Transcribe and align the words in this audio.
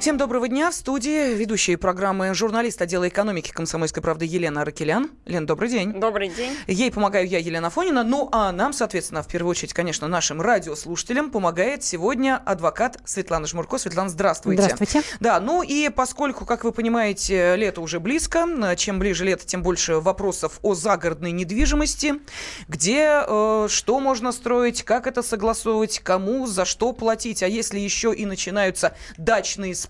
Всем 0.00 0.16
доброго 0.16 0.46
дня. 0.46 0.70
В 0.70 0.74
студии 0.74 1.34
ведущие 1.34 1.76
программы 1.76 2.32
журналист 2.32 2.80
отдела 2.80 3.08
экономики 3.08 3.50
«Комсомольской 3.50 4.00
правды» 4.00 4.26
Елена 4.26 4.62
Аракелян. 4.62 5.10
Лен, 5.26 5.44
добрый 5.44 5.68
день. 5.68 5.92
Добрый 5.92 6.28
день. 6.28 6.56
Ей 6.68 6.92
помогаю 6.92 7.26
я, 7.26 7.38
Елена 7.38 7.68
Фонина. 7.68 8.04
Ну, 8.04 8.28
а 8.30 8.52
нам, 8.52 8.72
соответственно, 8.72 9.24
в 9.24 9.26
первую 9.26 9.50
очередь, 9.50 9.74
конечно, 9.74 10.06
нашим 10.06 10.40
радиослушателям 10.40 11.32
помогает 11.32 11.82
сегодня 11.82 12.40
адвокат 12.46 12.98
Светлана 13.04 13.48
Жмурко. 13.48 13.76
Светлана, 13.76 14.08
здравствуйте. 14.08 14.62
Здравствуйте. 14.62 15.02
Да, 15.18 15.40
ну 15.40 15.64
и 15.64 15.88
поскольку, 15.88 16.46
как 16.46 16.62
вы 16.62 16.70
понимаете, 16.70 17.56
лето 17.56 17.80
уже 17.80 17.98
близко, 17.98 18.46
чем 18.76 19.00
ближе 19.00 19.24
лето, 19.24 19.46
тем 19.46 19.64
больше 19.64 19.96
вопросов 19.96 20.60
о 20.62 20.74
загородной 20.74 21.32
недвижимости, 21.32 22.14
где, 22.68 23.24
э, 23.26 23.66
что 23.68 23.98
можно 23.98 24.30
строить, 24.30 24.84
как 24.84 25.08
это 25.08 25.22
согласовывать, 25.24 25.98
кому, 25.98 26.46
за 26.46 26.64
что 26.64 26.92
платить, 26.92 27.42
а 27.42 27.48
если 27.48 27.80
еще 27.80 28.14
и 28.14 28.26
начинаются 28.26 28.94
дачные 29.16 29.74
споры. 29.74 29.87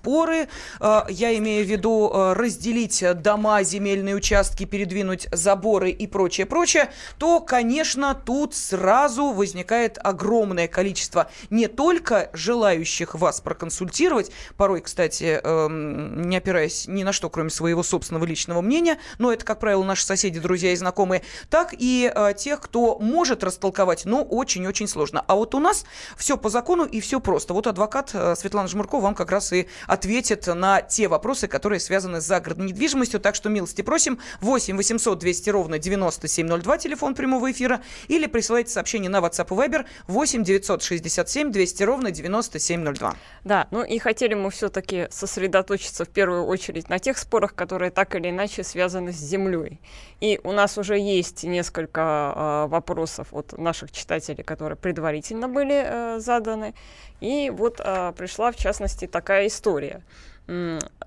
Э, 0.80 1.02
я 1.08 1.36
имею 1.38 1.64
в 1.64 1.68
виду 1.68 2.10
э, 2.12 2.32
разделить 2.34 3.04
дома, 3.22 3.62
земельные 3.62 4.14
участки, 4.14 4.64
передвинуть 4.64 5.28
заборы 5.32 5.90
и 5.90 6.06
прочее, 6.06 6.46
прочее, 6.46 6.90
то, 7.18 7.40
конечно, 7.40 8.14
тут 8.14 8.54
сразу 8.54 9.32
возникает 9.32 9.98
огромное 10.02 10.68
количество 10.68 11.30
не 11.50 11.68
только 11.68 12.30
желающих 12.32 13.14
вас 13.14 13.40
проконсультировать, 13.40 14.30
порой, 14.56 14.80
кстати, 14.80 15.40
эм, 15.42 16.22
не 16.22 16.36
опираясь 16.36 16.86
ни 16.88 17.02
на 17.02 17.12
что, 17.12 17.30
кроме 17.30 17.50
своего 17.50 17.82
собственного 17.82 18.24
личного 18.24 18.60
мнения, 18.60 18.98
но 19.18 19.32
это, 19.32 19.44
как 19.44 19.60
правило, 19.60 19.84
наши 19.84 20.04
соседи, 20.04 20.40
друзья 20.40 20.72
и 20.72 20.76
знакомые, 20.76 21.22
так 21.50 21.74
и 21.76 22.10
э, 22.14 22.34
тех, 22.36 22.60
кто 22.60 22.98
может 22.98 23.44
растолковать, 23.44 24.04
но 24.04 24.22
очень-очень 24.22 24.88
сложно. 24.88 25.24
А 25.26 25.34
вот 25.34 25.54
у 25.54 25.58
нас 25.58 25.84
все 26.16 26.36
по 26.36 26.48
закону 26.48 26.84
и 26.84 27.00
все 27.00 27.20
просто. 27.20 27.54
Вот 27.54 27.66
адвокат 27.66 28.10
Светлана 28.10 28.68
Жмурко 28.68 29.00
вам 29.00 29.14
как 29.14 29.30
раз 29.30 29.52
и 29.52 29.68
ответит 29.88 30.46
на 30.46 30.82
те 30.82 31.08
вопросы, 31.08 31.48
которые 31.48 31.80
связаны 31.80 32.20
с 32.20 32.24
загородной 32.24 32.68
недвижимостью. 32.68 33.18
Так 33.18 33.34
что 33.34 33.48
милости 33.48 33.82
просим. 33.82 34.20
8 34.40 34.76
800 34.76 35.18
200 35.18 35.50
ровно 35.50 35.78
9702, 35.80 36.78
телефон 36.78 37.16
прямого 37.16 37.50
эфира. 37.50 37.80
Или 38.06 38.26
присылайте 38.26 38.70
сообщение 38.70 39.10
на 39.10 39.18
WhatsApp 39.18 39.48
и 39.48 39.68
Viber 39.68 39.86
8 40.06 40.44
967 40.44 41.50
200 41.50 41.82
ровно 41.82 42.10
9702. 42.12 43.16
Да, 43.44 43.66
ну 43.72 43.82
и 43.82 43.98
хотели 43.98 44.34
мы 44.34 44.50
все-таки 44.50 45.08
сосредоточиться 45.10 46.04
в 46.04 46.08
первую 46.08 46.44
очередь 46.44 46.88
на 46.88 46.98
тех 46.98 47.18
спорах, 47.18 47.54
которые 47.54 47.90
так 47.90 48.14
или 48.14 48.30
иначе 48.30 48.62
связаны 48.62 49.12
с 49.12 49.16
землей. 49.16 49.80
И 50.20 50.38
у 50.44 50.52
нас 50.52 50.76
уже 50.78 50.98
есть 50.98 51.44
несколько 51.44 52.00
э, 52.00 52.66
вопросов 52.68 53.28
от 53.32 53.56
наших 53.56 53.90
читателей, 53.92 54.44
которые 54.44 54.76
предварительно 54.76 55.48
были 55.48 55.82
э, 55.84 56.20
заданы. 56.20 56.74
И 57.20 57.50
вот 57.50 57.80
э, 57.82 58.12
пришла, 58.16 58.52
в 58.52 58.56
частности, 58.56 59.06
такая 59.06 59.46
история. 59.46 60.02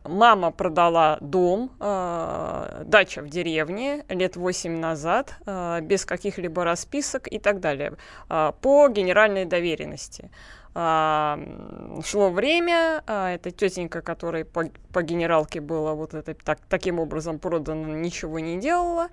Мама 0.03 0.51
продала 0.51 1.17
дом, 1.19 1.71
э, 1.79 2.83
дача 2.85 3.21
в 3.21 3.29
деревне 3.29 4.05
лет 4.07 4.35
8 4.35 4.79
назад, 4.79 5.35
э, 5.45 5.79
без 5.81 6.05
каких-либо 6.05 6.63
расписок 6.63 7.27
и 7.27 7.39
так 7.39 7.59
далее, 7.59 7.93
э, 8.29 8.51
по 8.61 8.87
генеральной 8.87 9.45
доверенности. 9.45 10.29
А, 10.73 11.37
шло 12.05 12.29
время, 12.29 13.03
а, 13.05 13.31
эта 13.31 13.51
тетенька, 13.51 14.01
которая 14.01 14.45
по, 14.45 14.69
по 14.93 15.01
генералке 15.01 15.59
была 15.59 15.93
вот 15.93 16.13
это, 16.13 16.33
так, 16.33 16.59
таким 16.69 16.99
образом 16.99 17.39
продана, 17.39 17.87
ничего 17.87 18.39
не 18.39 18.57
делала. 18.57 19.09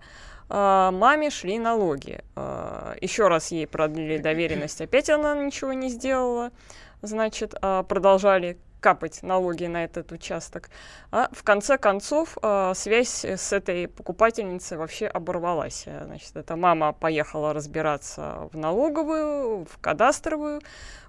А, 0.48 0.92
маме 0.92 1.30
шли 1.30 1.58
налоги. 1.58 2.20
А, 2.36 2.94
еще 3.00 3.26
раз 3.26 3.50
ей 3.50 3.66
продлили 3.66 4.18
доверенность, 4.18 4.80
опять 4.80 5.10
она 5.10 5.34
ничего 5.34 5.72
не 5.72 5.88
сделала. 5.88 6.52
Значит, 7.02 7.54
а, 7.60 7.82
продолжали 7.82 8.58
капать 8.80 9.22
налоги 9.22 9.66
на 9.66 9.84
этот 9.84 10.12
участок. 10.12 10.70
А 11.10 11.28
в 11.32 11.42
конце 11.42 11.78
концов 11.78 12.38
э, 12.40 12.72
связь 12.74 13.24
с 13.24 13.52
этой 13.52 13.88
покупательницей 13.88 14.76
вообще 14.78 15.06
оборвалась. 15.06 15.84
Значит, 16.04 16.36
эта 16.36 16.56
мама 16.56 16.92
поехала 16.92 17.52
разбираться 17.52 18.48
в 18.52 18.56
налоговую, 18.56 19.64
в 19.64 19.78
кадастровую. 19.80 20.60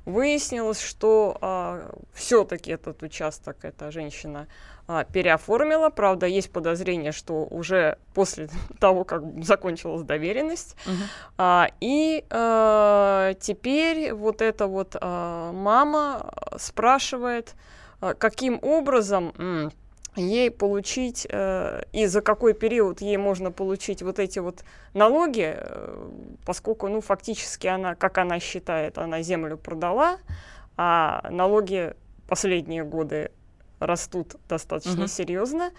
Выяснилось, 0.05 0.81
что 0.81 1.37
э, 1.41 1.91
все-таки 2.13 2.71
этот 2.71 3.03
участок 3.03 3.57
эта 3.63 3.91
женщина 3.91 4.47
э, 4.89 5.05
переоформила. 5.13 5.89
Правда, 5.89 6.25
есть 6.25 6.51
подозрение, 6.51 7.13
что 7.13 7.45
уже 7.45 7.97
после 8.13 8.49
того, 8.79 9.05
как 9.05 9.23
закончилась 9.43 10.01
доверенность. 10.01 10.75
Uh-huh. 10.85 11.03
А, 11.37 11.67
и 11.79 12.25
э, 12.29 13.33
теперь 13.39 14.13
вот 14.13 14.41
эта 14.41 14.67
вот 14.67 14.95
э, 14.99 15.51
мама 15.53 16.33
спрашивает, 16.57 17.55
э, 18.01 18.13
каким 18.17 18.59
образом 18.61 19.71
ей 20.15 20.51
получить 20.51 21.27
э, 21.29 21.83
и 21.93 22.05
за 22.05 22.21
какой 22.21 22.53
период 22.53 23.01
ей 23.01 23.17
можно 23.17 23.51
получить 23.51 24.01
вот 24.01 24.19
эти 24.19 24.39
вот 24.39 24.63
налоги, 24.93 25.55
э, 25.55 26.09
поскольку, 26.45 26.87
ну, 26.87 27.01
фактически 27.01 27.67
она, 27.67 27.95
как 27.95 28.17
она 28.17 28.39
считает, 28.39 28.97
она 28.97 29.21
землю 29.21 29.57
продала, 29.57 30.17
а 30.77 31.27
налоги 31.29 31.93
последние 32.27 32.83
годы 32.83 33.31
растут 33.79 34.35
достаточно 34.47 35.01
угу. 35.03 35.07
серьезно. 35.07 35.71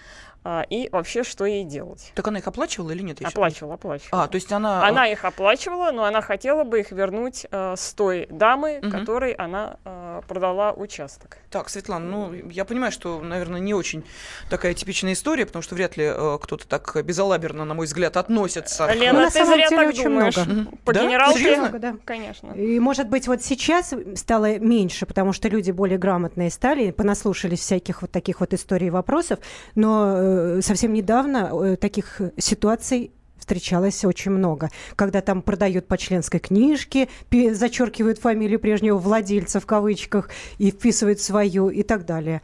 А, 0.42 0.64
и 0.70 0.88
вообще, 0.90 1.22
что 1.22 1.44
ей 1.44 1.64
делать. 1.64 2.12
Так 2.14 2.26
она 2.28 2.38
их 2.38 2.46
оплачивала 2.46 2.92
или 2.92 3.02
нет? 3.02 3.20
Оплачивала, 3.22 3.74
оплачивала. 3.74 4.24
А, 4.24 4.26
то 4.26 4.36
есть 4.36 4.50
она... 4.50 4.86
Она 4.86 5.06
их 5.06 5.24
оплачивала, 5.26 5.90
но 5.90 6.04
она 6.04 6.22
хотела 6.22 6.64
бы 6.64 6.80
их 6.80 6.92
вернуть 6.92 7.46
э, 7.50 7.74
с 7.76 7.92
той 7.92 8.26
дамы, 8.30 8.80
угу. 8.82 8.90
которой 8.90 9.32
она 9.32 9.76
э, 9.84 10.22
продала 10.26 10.72
участок. 10.72 11.36
Так, 11.50 11.68
Светлана, 11.68 12.06
ну, 12.06 12.32
я 12.32 12.64
понимаю, 12.64 12.90
что, 12.90 13.20
наверное, 13.20 13.60
не 13.60 13.74
очень 13.74 14.02
такая 14.48 14.72
типичная 14.72 15.12
история, 15.12 15.44
потому 15.44 15.62
что 15.62 15.74
вряд 15.74 15.98
ли 15.98 16.04
э, 16.04 16.38
кто-то 16.40 16.66
так 16.66 16.96
безалаберно, 17.04 17.66
на 17.66 17.74
мой 17.74 17.84
взгляд, 17.84 18.16
относится. 18.16 18.90
Лена, 18.94 19.22
ну, 19.22 19.28
ты 19.28 19.44
зря 19.44 19.68
так 19.68 19.88
очень 19.88 20.04
думаешь. 20.04 20.36
Много. 20.38 20.76
По 20.86 20.92
да? 20.94 21.02
генералке, 21.02 21.56
много, 21.56 21.78
да. 21.78 21.96
конечно. 22.06 22.52
И, 22.52 22.78
может 22.78 23.08
быть, 23.08 23.28
вот 23.28 23.42
сейчас 23.42 23.92
стало 24.14 24.58
меньше, 24.58 25.04
потому 25.04 25.34
что 25.34 25.48
люди 25.48 25.70
более 25.70 25.98
грамотные 25.98 26.50
стали, 26.50 26.92
понаслушались 26.92 27.60
всяких 27.60 28.00
вот 28.00 28.10
таких 28.10 28.40
вот 28.40 28.54
историй 28.54 28.86
и 28.86 28.90
вопросов, 28.90 29.40
но 29.74 30.29
Э, 30.30 30.60
совсем 30.62 30.92
недавно 30.92 31.50
э, 31.52 31.76
таких 31.76 32.20
ситуаций 32.38 33.10
встречалось 33.36 34.04
очень 34.04 34.30
много. 34.30 34.70
Когда 34.94 35.20
там 35.22 35.42
продают 35.42 35.88
по 35.88 35.98
членской 35.98 36.38
книжке, 36.38 37.08
зачеркивают 37.52 38.18
фамилию 38.18 38.60
прежнего 38.60 38.96
владельца 38.98 39.58
в 39.58 39.66
кавычках 39.66 40.30
и 40.58 40.70
вписывают 40.70 41.20
свою 41.20 41.68
и 41.68 41.82
так 41.82 42.06
далее. 42.06 42.42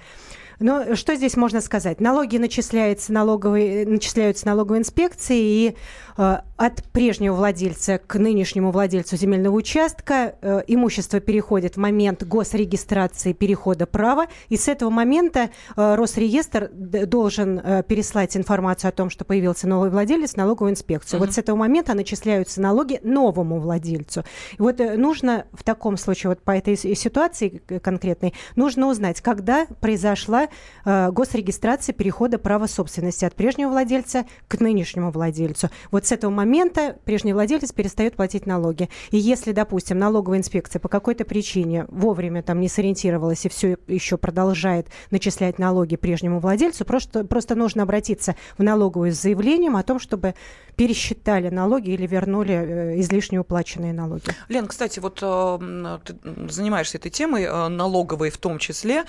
Но 0.58 0.94
что 0.94 1.14
здесь 1.14 1.36
можно 1.36 1.60
сказать? 1.60 2.00
Налоги 2.00 2.38
начисляются 2.38 3.12
налоговой, 3.12 3.84
начисляются 3.84 4.46
налоговой 4.46 4.78
инспекцией, 4.78 5.68
и 5.68 5.76
э, 6.16 6.36
от 6.56 6.84
прежнего 6.92 7.34
владельца 7.34 7.98
к 7.98 8.18
нынешнему 8.18 8.70
владельцу 8.70 9.16
земельного 9.16 9.54
участка 9.54 10.34
э, 10.40 10.62
имущество 10.66 11.20
переходит 11.20 11.76
в 11.76 11.80
момент 11.80 12.22
госрегистрации 12.24 13.32
перехода 13.32 13.86
права, 13.86 14.26
и 14.48 14.56
с 14.56 14.68
этого 14.68 14.90
момента 14.90 15.50
э, 15.76 15.94
Росреестр 15.94 16.70
должен 16.72 17.58
э, 17.58 17.82
переслать 17.82 18.36
информацию 18.36 18.88
о 18.88 18.92
том, 18.92 19.10
что 19.10 19.24
появился 19.24 19.68
новый 19.68 19.90
владелец, 19.90 20.32
в 20.32 20.36
налоговую 20.36 20.72
инспекцию. 20.72 21.20
Uh-huh. 21.20 21.26
Вот 21.26 21.34
с 21.34 21.38
этого 21.38 21.56
момента 21.56 21.94
начисляются 21.94 22.60
налоги 22.60 23.00
новому 23.02 23.60
владельцу. 23.60 24.24
И 24.58 24.62
вот 24.62 24.80
э, 24.80 24.96
нужно 24.96 25.46
в 25.52 25.62
таком 25.64 25.96
случае, 25.98 26.30
вот 26.30 26.40
по 26.40 26.52
этой 26.52 26.76
ситуации 26.76 27.60
конкретной, 27.82 28.32
нужно 28.54 28.88
узнать, 28.88 29.20
когда 29.20 29.66
произошла 29.80 30.45
э, 30.84 31.10
госрегистрация 31.10 31.92
перехода 31.92 32.38
права 32.38 32.66
собственности 32.66 33.24
от 33.24 33.34
прежнего 33.34 33.70
владельца 33.70 34.24
к 34.48 34.60
нынешнему 34.60 35.10
владельцу. 35.10 35.70
Вот 35.90 36.06
с 36.06 36.12
этого 36.12 36.30
момента 36.30 36.96
прежний 37.04 37.32
владелец 37.32 37.72
перестает 37.72 38.16
платить 38.16 38.46
налоги. 38.46 38.88
И 39.10 39.18
если, 39.18 39.52
допустим, 39.52 39.98
налоговая 39.98 40.38
инспекция 40.38 40.80
по 40.80 40.88
какой-то 40.88 41.24
причине 41.24 41.86
вовремя 41.88 42.42
там 42.42 42.60
не 42.60 42.68
сориентировалась 42.68 43.44
и 43.46 43.48
все 43.48 43.76
еще 43.86 44.16
продолжает 44.16 44.88
начислять 45.10 45.58
налоги 45.58 45.96
прежнему 45.96 46.40
владельцу, 46.40 46.84
просто, 46.84 47.24
просто 47.24 47.54
нужно 47.54 47.82
обратиться 47.82 48.36
в 48.58 48.62
налоговую 48.62 49.12
с 49.12 49.20
заявлением 49.20 49.76
о 49.76 49.82
том, 49.82 49.98
чтобы 49.98 50.34
пересчитали 50.76 51.48
налоги 51.48 51.90
или 51.90 52.06
вернули 52.06 52.54
э, 52.54 53.00
излишне 53.00 53.40
уплаченные 53.40 53.92
налоги. 53.92 54.24
Лен, 54.48 54.66
кстати, 54.66 54.98
вот 54.98 55.20
э, 55.22 55.98
ты 56.04 56.16
занимаешься 56.50 56.98
этой 56.98 57.10
темой, 57.10 57.48
налоговой 57.68 58.30
в 58.30 58.38
том 58.38 58.58
числе. 58.58 59.04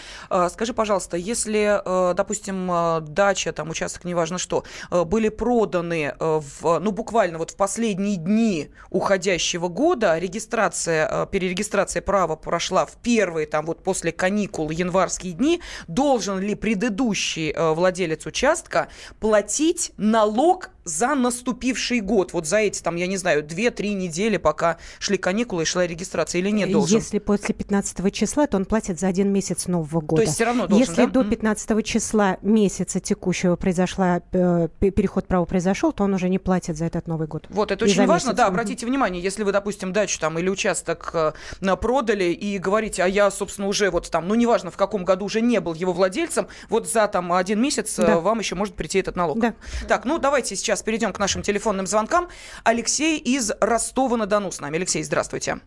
Скажи, 0.50 0.74
пожалуйста, 0.74 1.18
если, 1.28 1.82
допустим, 2.16 3.04
дача, 3.14 3.52
там 3.52 3.70
участок, 3.70 4.06
неважно 4.06 4.38
что, 4.38 4.64
были 4.90 5.30
проданы 5.30 6.16
в, 6.20 6.80
ну, 6.80 6.92
буквально 6.92 7.38
вот 7.38 7.52
в 7.52 7.56
последние 7.56 8.18
дни 8.18 8.72
уходящего 8.90 9.68
года, 9.68 10.18
регистрация, 10.18 11.26
перерегистрация 11.28 12.02
права 12.02 12.36
прошла 12.36 12.86
в 12.86 12.94
первые, 12.94 13.46
там 13.46 13.66
вот 13.66 13.84
после 13.84 14.12
каникул, 14.12 14.70
январские 14.70 15.34
дни, 15.34 15.62
должен 15.88 16.40
ли 16.40 16.56
предыдущий 16.56 17.54
владелец 17.74 18.26
участка 18.26 18.88
платить 19.20 19.92
налог 19.98 20.70
за 20.88 21.16
наступивший 21.16 22.00
год, 22.00 22.34
вот 22.34 22.48
за 22.48 22.58
эти, 22.58 22.82
там, 22.82 22.96
я 22.96 23.08
не 23.08 23.18
знаю, 23.18 23.44
2-3 23.46 23.94
недели, 23.94 24.38
пока 24.38 24.78
шли 25.00 25.18
каникулы 25.18 25.64
и 25.64 25.66
шла 25.66 25.86
регистрация, 25.86 26.40
или 26.40 26.50
нет 26.50 26.72
должен? 26.72 26.98
Если 26.98 27.20
после 27.20 27.54
15 27.54 28.14
числа, 28.14 28.48
то 28.48 28.58
он 28.58 28.66
платит 28.66 29.00
за 29.00 29.08
один 29.08 29.32
месяц 29.32 29.68
Нового 29.68 30.02
года. 30.02 30.22
То 30.22 30.22
есть 30.24 30.36
все 30.36 30.46
равно 30.46 30.68
должен, 30.68 30.88
Если 30.88 31.06
да? 31.06 31.12
до 31.12 31.24
15 31.24 31.86
числа 31.86 32.38
месяца 32.42 33.00
текущего 33.00 33.56
произошла, 33.56 34.22
э, 34.32 34.68
переход 34.80 35.28
права 35.28 35.46
произошел, 35.46 35.92
то 35.92 36.04
он 36.04 36.14
уже 36.14 36.30
не 36.30 36.40
платит 36.40 36.78
за 36.78 36.86
этот 36.86 37.08
Новый 37.08 37.28
год. 37.28 37.46
Вот, 37.50 37.72
это 37.72 37.86
И 37.86 37.90
очень 37.90 38.06
важно. 38.06 38.30
месяц. 38.30 38.38
Да, 38.38 38.46
обратите 38.48 38.86
внимание, 38.86 39.22
если 39.22 39.44
вы, 39.44 39.52
допустим, 39.52 39.94
дачу 39.94 40.20
там 40.20 40.40
или 40.40 40.50
участок 40.50 41.12
э, 41.14 41.76
продали 41.82 42.26
и 42.26 42.58
говорите, 42.58 43.04
а 43.04 43.08
я, 43.08 43.30
собственно, 43.32 43.68
уже 43.68 43.90
вот 43.92 44.10
там, 44.10 44.28
ну, 44.28 44.36
неважно, 44.36 44.72
в 44.72 44.78
каком 44.78 45.04
году 45.06 45.26
уже 45.26 45.42
не 45.42 45.60
был 45.60 45.74
его 45.74 45.94
владельцем, 45.94 46.48
вот 46.70 46.88
за 46.88 47.08
там 47.08 47.34
один 47.34 47.62
месяц 47.62 47.98
э, 48.00 48.06
Да. 48.06 48.20
вам 48.20 48.40
еще 48.40 48.56
может 48.56 48.76
прийти 48.76 49.00
этот 49.00 49.16
налог. 49.16 49.40
Да. 49.40 49.54
Так, 49.88 50.06
ну, 50.06 50.18
давайте 50.18 50.56
сейчас 50.56 50.77
перейдем 50.84 51.14
к 51.14 51.20
нашим 51.20 51.42
телефонным 51.42 51.88
звонкам. 51.88 52.30
Алексей 52.64 53.18
из 53.18 53.52
Ростова-на-Дону 53.62 54.52
с 54.52 54.60
нами. 54.60 54.78
Алексей, 54.78 55.04
здравствуйте. 55.04 55.60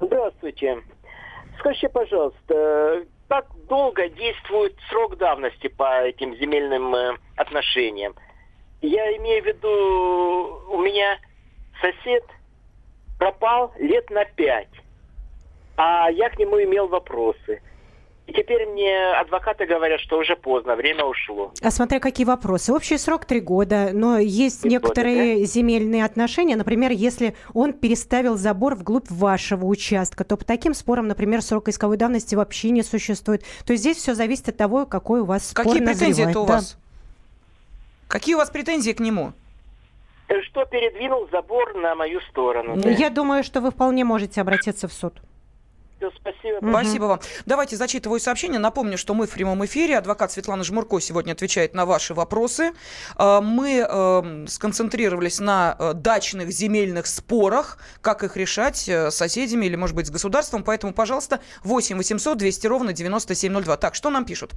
Здравствуйте. 0.00 0.82
Скажите, 1.58 1.88
пожалуйста, 1.88 3.04
как 3.28 3.46
долго 3.68 4.08
действует 4.08 4.76
срок 4.88 5.18
давности 5.18 5.68
по 5.68 6.02
этим 6.02 6.34
земельным 6.36 6.94
э, 6.94 7.16
отношениям? 7.36 8.14
Я 8.80 9.16
имею 9.16 9.42
в 9.42 9.46
виду, 9.46 10.72
у 10.72 10.80
меня 10.80 11.18
сосед 11.80 12.24
пропал 13.18 13.72
лет 13.78 14.08
на 14.10 14.24
пять, 14.24 14.68
а 15.76 16.10
я 16.10 16.30
к 16.30 16.38
нему 16.38 16.62
имел 16.62 16.88
вопросы. 16.88 17.60
И 18.28 18.32
теперь 18.34 18.66
мне 18.66 19.12
адвокаты 19.14 19.64
говорят, 19.64 20.00
что 20.00 20.18
уже 20.18 20.36
поздно, 20.36 20.76
время 20.76 21.02
ушло. 21.04 21.50
А 21.62 21.70
смотря 21.70 21.98
какие 21.98 22.26
вопросы. 22.26 22.74
Общий 22.74 22.98
срок 22.98 23.24
три 23.24 23.40
года, 23.40 23.88
но 23.94 24.18
есть 24.18 24.60
Три 24.60 24.68
года, 24.76 24.82
некоторые 24.86 25.44
земельные 25.46 26.04
отношения. 26.04 26.54
Например, 26.54 26.90
если 26.90 27.34
он 27.54 27.72
переставил 27.72 28.36
забор 28.36 28.74
вглубь 28.74 29.06
вашего 29.08 29.64
участка, 29.64 30.24
то 30.24 30.36
по 30.36 30.44
таким 30.44 30.74
спорам, 30.74 31.08
например, 31.08 31.40
срок 31.40 31.68
исковой 31.68 31.96
давности 31.96 32.34
вообще 32.34 32.68
не 32.68 32.82
существует. 32.82 33.44
То 33.64 33.72
есть 33.72 33.82
здесь 33.82 33.96
все 33.96 34.12
зависит 34.14 34.50
от 34.50 34.58
того, 34.58 34.84
какой 34.84 35.20
у 35.20 35.24
вас 35.24 35.48
спор 35.48 35.64
Какие 35.64 35.78
претензии 35.80 36.04
назревает. 36.24 36.30
это 36.30 36.40
у 36.40 36.46
Да. 36.46 36.52
вас? 36.52 36.78
Какие 38.08 38.34
у 38.34 38.38
вас 38.38 38.50
претензии 38.50 38.92
к 38.92 39.00
нему? 39.00 39.32
Э, 40.28 40.42
Что 40.42 40.66
передвинул 40.66 41.26
забор 41.32 41.74
на 41.76 41.94
мою 41.94 42.20
сторону? 42.30 42.76
Ну, 42.76 42.90
Я 42.90 43.08
думаю, 43.08 43.42
что 43.42 43.62
вы 43.62 43.70
вполне 43.70 44.04
можете 44.04 44.42
обратиться 44.42 44.86
в 44.86 44.92
суд. 44.92 45.14
Спасибо. 45.98 46.58
Спасибо 46.70 47.04
вам. 47.04 47.20
Давайте 47.46 47.76
зачитываю 47.76 48.20
сообщение. 48.20 48.58
Напомню, 48.58 48.98
что 48.98 49.14
мы 49.14 49.26
в 49.26 49.30
прямом 49.30 49.64
эфире. 49.64 49.98
Адвокат 49.98 50.32
Светлана 50.32 50.64
Жмурко 50.64 51.00
сегодня 51.00 51.32
отвечает 51.32 51.74
на 51.74 51.86
ваши 51.86 52.14
вопросы. 52.14 52.72
А, 53.16 53.40
Мы 53.40 53.78
эм, 53.78 54.46
сконцентрировались 54.46 55.40
на 55.40 55.76
э, 55.78 55.92
дачных 55.94 56.50
земельных 56.50 57.06
спорах, 57.06 57.78
как 58.00 58.22
их 58.22 58.36
решать 58.36 58.88
э, 58.88 59.10
с 59.10 59.16
соседями 59.16 59.66
или, 59.66 59.76
может 59.76 59.96
быть, 59.96 60.06
с 60.06 60.10
государством. 60.10 60.62
Поэтому, 60.62 60.92
пожалуйста, 60.92 61.40
8 61.64 61.96
800 61.96 62.38
200 62.38 62.66
ровно 62.66 62.92
9702. 62.92 63.76
Так, 63.76 63.94
что 63.94 64.10
нам 64.10 64.24
пишут? 64.24 64.52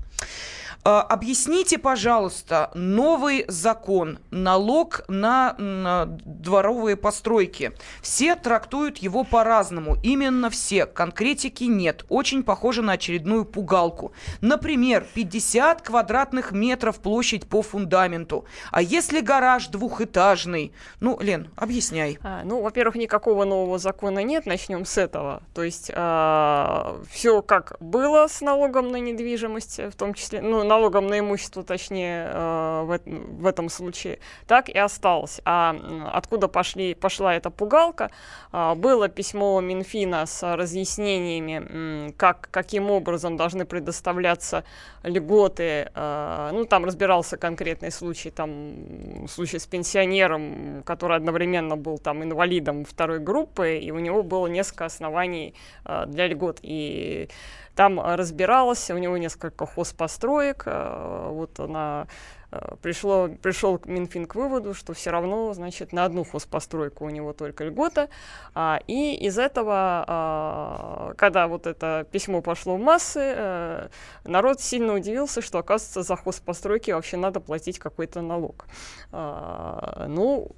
А, 0.84 1.02
Объясните, 1.02 1.78
пожалуйста, 1.78 2.72
новый 2.74 3.46
закон, 3.48 4.18
налог 4.32 5.02
на 5.08 5.56
м, 5.60 6.18
дворовые 6.26 6.96
постройки. 6.96 7.74
Все 8.02 8.36
трактуют 8.36 8.98
его 8.98 9.24
по-разному. 9.24 9.98
Именно 10.02 10.50
все. 10.50 10.88
Конкретики 10.88 11.66
нет. 11.66 12.06
Очень 12.10 12.42
похоже 12.44 12.82
на 12.82 12.94
очередную 12.94 13.46
пугалку. 13.46 14.14
Например, 14.42 15.06
50 15.14 15.84
квадратных 15.84 16.52
метров 16.52 17.00
площадь 17.00 17.48
по 17.48 17.62
фундаменту. 17.62 18.46
А 18.72 18.82
если 18.82 19.20
гараж 19.20 19.68
двухэтажный? 19.68 20.74
Ну, 21.00 21.20
Лен, 21.22 21.52
объясняй. 21.56 22.18
А, 22.24 22.42
ну, 22.44 22.62
во-первых, 22.62 22.96
никакого 22.96 23.46
нового 23.46 23.78
закона 23.78 24.24
нет, 24.24 24.48
начнем 24.48 24.86
с 24.86 24.98
этого. 24.98 25.44
То 25.54 25.62
есть 25.62 25.92
все 25.92 27.42
как 27.46 27.76
было 27.80 28.28
с 28.28 28.42
налогом 28.42 28.88
на 28.88 28.98
недвижимость, 28.98 29.78
в 29.78 29.96
том 29.96 30.16
числе, 30.16 30.42
ну, 30.42 30.71
налогом 30.72 31.08
на 31.08 31.20
имущество, 31.20 31.64
точнее, 31.64 32.32
э, 32.32 32.82
в, 32.86 33.00
в 33.42 33.46
этом 33.46 33.70
случае, 33.70 34.20
так 34.48 34.70
и 34.70 34.78
осталось. 34.78 35.42
А 35.44 35.76
откуда 36.14 36.48
пошли, 36.48 36.94
пошла 36.96 37.36
эта 37.36 37.50
пугалка? 37.50 38.10
А, 38.52 38.76
было 38.76 39.10
письмо 39.10 39.60
Минфина 39.62 40.26
с 40.26 40.56
разъяснениями, 40.56 42.12
как, 42.18 42.48
каким 42.52 42.90
образом 42.90 43.38
должны 43.38 43.66
предоставляться 43.66 44.64
льготы. 45.04 45.92
э, 45.94 46.50
ну, 46.54 46.66
там 46.66 46.86
разбирался 46.86 47.38
конкретный 47.38 47.92
случай, 47.92 48.32
там 48.32 49.28
случай 49.28 49.60
с 49.60 49.66
пенсионером, 49.66 50.84
который 50.86 51.18
одновременно 51.18 51.76
был 51.76 51.98
там 51.98 52.24
инвалидом 52.24 52.86
второй 52.86 53.20
группы, 53.20 53.78
и 53.78 53.92
у 53.92 54.00
него 54.00 54.24
было 54.24 54.48
несколько 54.48 54.86
оснований 54.86 55.54
э, 55.86 56.06
для 56.08 56.28
льгот. 56.28 56.60
И 56.62 57.28
там 57.76 58.00
э, 58.00 58.16
разбиралось, 58.16 58.90
у 58.90 58.98
него 58.98 59.18
несколько 59.18 59.66
хозпостроек, 59.66 60.64
э, 60.66 61.28
вот 61.32 61.60
она 61.60 62.08
э, 62.52 62.76
пришло, 62.82 63.30
пришел 63.42 63.80
Минфин 63.86 64.26
к 64.26 64.36
выводу, 64.36 64.74
что 64.74 64.94
все 64.94 65.12
равно, 65.12 65.54
значит, 65.54 65.94
на 65.94 66.06
одну 66.06 66.24
хозпостройку 66.24 67.06
у 67.06 67.10
него 67.10 67.34
только 67.34 67.64
льгота. 67.64 68.10
А, 68.54 68.80
и 68.88 69.16
из 69.16 69.38
этого, 69.40 70.06
а, 70.08 71.14
когда 71.18 71.48
вот 71.48 71.68
это 71.68 72.06
письмо 72.12 72.42
пошло 72.42 72.76
в 72.76 72.80
массы, 72.80 73.22
э, 73.22 73.88
народ 74.26 74.60
сильно 74.62 74.94
удивился, 74.94 75.42
что, 75.42 75.60
оказывается, 75.60 76.04
за 76.04 76.16
хозпостройки 76.16 76.92
вообще 76.92 77.18
надо 77.18 77.40
платить 77.40 77.80
какой-то 77.80 78.22
налог. 78.22 78.66
А, 79.12 80.06
ну, 80.08 80.52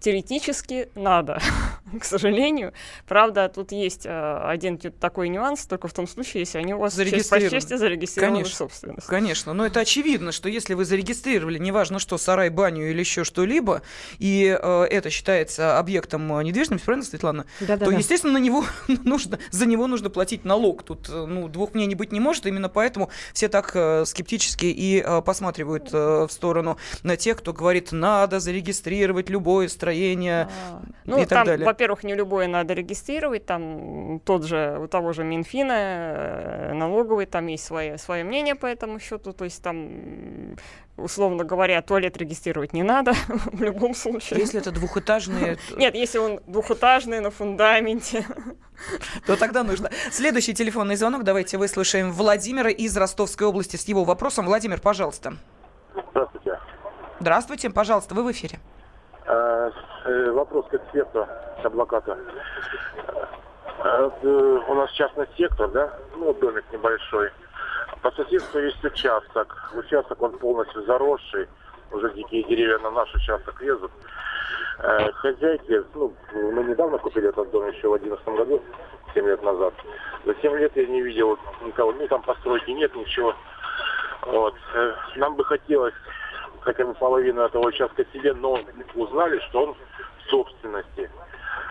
теоретически 0.00 0.88
надо, 0.94 1.40
к 2.00 2.04
сожалению. 2.04 2.72
Правда, 3.06 3.48
тут 3.48 3.72
есть 3.72 4.06
э, 4.06 4.40
один 4.44 4.78
такой 4.78 5.28
нюанс, 5.28 5.66
только 5.66 5.88
в 5.88 5.92
том 5.92 6.06
случае, 6.06 6.40
если 6.40 6.58
они 6.58 6.74
у 6.74 6.78
вас 6.78 6.94
честь 6.94 7.30
по 7.30 7.38
Зарегистрированы. 7.38 7.50
чести 7.50 7.76
зарегистрированы 7.76 8.36
в 8.36 8.42
Конечно. 8.42 8.56
собственность. 8.56 9.06
Конечно, 9.06 9.52
но 9.52 9.66
это 9.66 9.80
очевидно, 9.80 10.32
что 10.32 10.48
если 10.48 10.74
вы 10.74 10.84
зарегистрировали, 10.84 11.58
неважно 11.58 11.98
что, 11.98 12.18
сарай, 12.18 12.50
баню 12.50 12.90
или 12.90 13.00
еще 13.00 13.24
что-либо, 13.24 13.82
и 14.18 14.56
э, 14.60 14.82
это 14.84 15.10
считается 15.10 15.78
объектом 15.78 16.32
э, 16.38 16.44
недвижимости, 16.44 16.84
правильно, 16.84 17.06
Светлана? 17.06 17.46
Да-да-да. 17.60 17.86
то, 17.86 17.90
естественно, 17.90 18.34
на 18.34 18.38
него 18.38 18.64
нужно, 19.04 19.38
за 19.50 19.66
него 19.66 19.86
нужно 19.86 20.10
платить 20.10 20.44
налог. 20.44 20.82
Тут 20.82 21.08
э, 21.08 21.26
ну, 21.26 21.48
двух 21.48 21.74
мнений 21.74 21.94
быть 21.94 22.12
не 22.12 22.20
может, 22.20 22.46
именно 22.46 22.68
поэтому 22.68 23.10
все 23.32 23.48
так 23.48 23.72
э, 23.74 24.04
скептически 24.04 24.66
и 24.66 25.02
э, 25.04 25.22
посматривают 25.22 25.88
э, 25.92 26.26
в 26.26 26.30
сторону 26.30 26.78
на 27.02 27.16
тех, 27.16 27.38
кто 27.38 27.52
говорит, 27.52 27.92
надо 27.92 28.40
зарегистрировать 28.40 29.28
любое 29.28 29.68
строение. 29.92 30.48
А, 30.70 30.82
Ну, 31.04 31.16
и 31.18 31.20
так 31.20 31.28
там, 31.30 31.46
далее. 31.46 31.66
во-первых, 31.66 32.04
не 32.04 32.14
любое 32.14 32.46
надо 32.48 32.74
регистрировать, 32.74 33.46
там 33.46 34.20
тот 34.24 34.44
же, 34.44 34.78
у 34.82 34.86
того 34.88 35.12
же 35.12 35.24
Минфина, 35.24 35.72
э, 35.72 36.72
налоговый, 36.74 37.26
там 37.26 37.46
есть 37.46 37.64
свое, 37.64 37.96
свое 37.98 38.24
мнение 38.24 38.54
по 38.54 38.66
этому 38.66 39.00
счету, 39.00 39.32
то 39.32 39.44
есть 39.44 39.62
там, 39.62 40.56
условно 40.98 41.44
говоря, 41.44 41.80
туалет 41.82 42.16
регистрировать 42.18 42.72
не 42.74 42.82
надо 42.82 43.12
в 43.52 43.62
любом 43.62 43.94
случае. 43.94 44.40
Если 44.40 44.60
это 44.60 44.70
двухэтажные, 44.70 45.56
т- 45.68 45.76
Нет, 45.76 45.94
если 45.94 46.18
он 46.18 46.40
двухэтажный, 46.46 47.20
на 47.20 47.30
фундаменте. 47.30 48.26
то 49.26 49.36
тогда 49.36 49.64
нужно. 49.64 49.90
Следующий 50.10 50.52
телефонный 50.54 50.96
звонок. 50.96 51.24
Давайте 51.24 51.56
выслушаем 51.56 52.12
Владимира 52.12 52.70
из 52.70 52.96
Ростовской 52.96 53.46
области 53.46 53.76
с 53.76 53.88
его 53.88 54.04
вопросом. 54.04 54.44
Владимир, 54.46 54.80
пожалуйста. 54.80 55.32
Здравствуйте. 56.12 56.58
Здравствуйте, 57.20 57.70
пожалуйста, 57.70 58.14
вы 58.14 58.22
в 58.22 58.30
эфире. 58.30 58.58
Э, 59.28 59.70
э, 60.06 60.30
Вопрос 60.30 60.66
к 60.68 60.74
эксперту, 60.74 61.26
к 61.62 61.66
адвокату. 61.66 62.16
Э, 63.84 64.02
вот, 64.02 64.14
э, 64.22 64.60
У 64.68 64.74
нас 64.74 64.90
частный 64.92 65.26
сектор, 65.36 65.68
да? 65.68 65.92
Ну, 66.16 66.32
домик 66.32 66.64
небольшой. 66.72 67.30
По 68.00 68.10
соседству 68.12 68.58
есть 68.58 68.82
участок. 68.82 69.70
Участок, 69.76 70.22
он 70.22 70.38
полностью 70.38 70.82
заросший. 70.84 71.46
Уже 71.92 72.10
дикие 72.14 72.42
деревья 72.44 72.78
на 72.78 72.90
наш 72.90 73.14
участок 73.14 73.60
лезут. 73.60 73.92
Э, 74.78 75.12
Хозяйки, 75.12 75.84
ну, 75.94 76.14
мы 76.32 76.64
недавно 76.64 76.96
купили 76.96 77.28
этот 77.28 77.50
дом 77.50 77.68
еще 77.68 77.88
в 77.88 77.98
2011 78.00 78.28
году, 78.28 78.62
7 79.12 79.26
лет 79.26 79.42
назад. 79.42 79.74
За 80.24 80.34
7 80.36 80.56
лет 80.56 80.72
я 80.74 80.86
не 80.86 81.02
видел 81.02 81.38
никого, 81.62 81.92
ни 81.92 82.06
там 82.06 82.22
постройки 82.22 82.70
нет, 82.70 82.94
ничего. 82.96 83.34
Вот. 84.22 84.54
Э, 84.74 84.94
Нам 85.16 85.34
бы 85.34 85.44
хотелось 85.44 85.94
хотя 86.68 86.84
бы 86.84 86.92
половину 86.92 87.40
этого 87.40 87.66
участка 87.66 88.04
себе, 88.12 88.34
но 88.34 88.60
узнали, 88.94 89.40
что 89.48 89.64
он 89.68 89.74
в 89.74 90.30
собственности. 90.30 91.10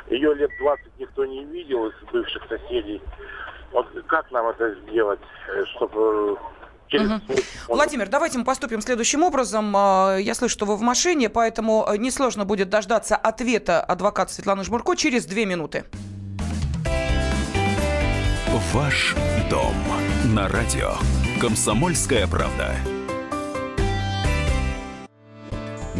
Ее 0.10 0.34
лет 0.34 0.50
20 0.60 0.86
никто 0.98 1.24
не 1.26 1.46
видел 1.46 1.86
из 1.88 1.94
бывших 2.12 2.42
соседей. 2.50 3.00
Вот 3.72 3.86
как 4.08 4.32
нам 4.32 4.48
это 4.48 4.74
сделать, 4.82 5.20
э, 5.50 5.66
чтобы 5.76 6.38
через 6.88 7.12
он- 7.12 7.22
Владимир, 7.68 8.08
давайте 8.10 8.40
мы 8.40 8.44
поступим 8.46 8.82
следующим 8.82 9.22
образом. 9.22 9.72
А, 9.76 10.18
Я 10.18 10.34
слышу, 10.34 10.54
что 10.54 10.66
вы 10.66 10.76
в 10.78 10.82
машине, 10.82 11.30
поэтому 11.30 11.86
э, 11.88 11.98
несложно 11.98 12.46
будет 12.46 12.70
дождаться 12.70 13.16
ответа 13.16 13.82
адвоката 13.82 14.34
Светланы 14.34 14.64
Жмурко 14.64 14.96
через 14.96 15.28
две 15.28 15.46
минуты. 15.46 15.84
Ваш 18.74 19.16
дом 19.52 19.76
на 20.34 20.48
радио. 20.48 20.94
Комсомольская 21.40 22.26
правда. 22.26 22.72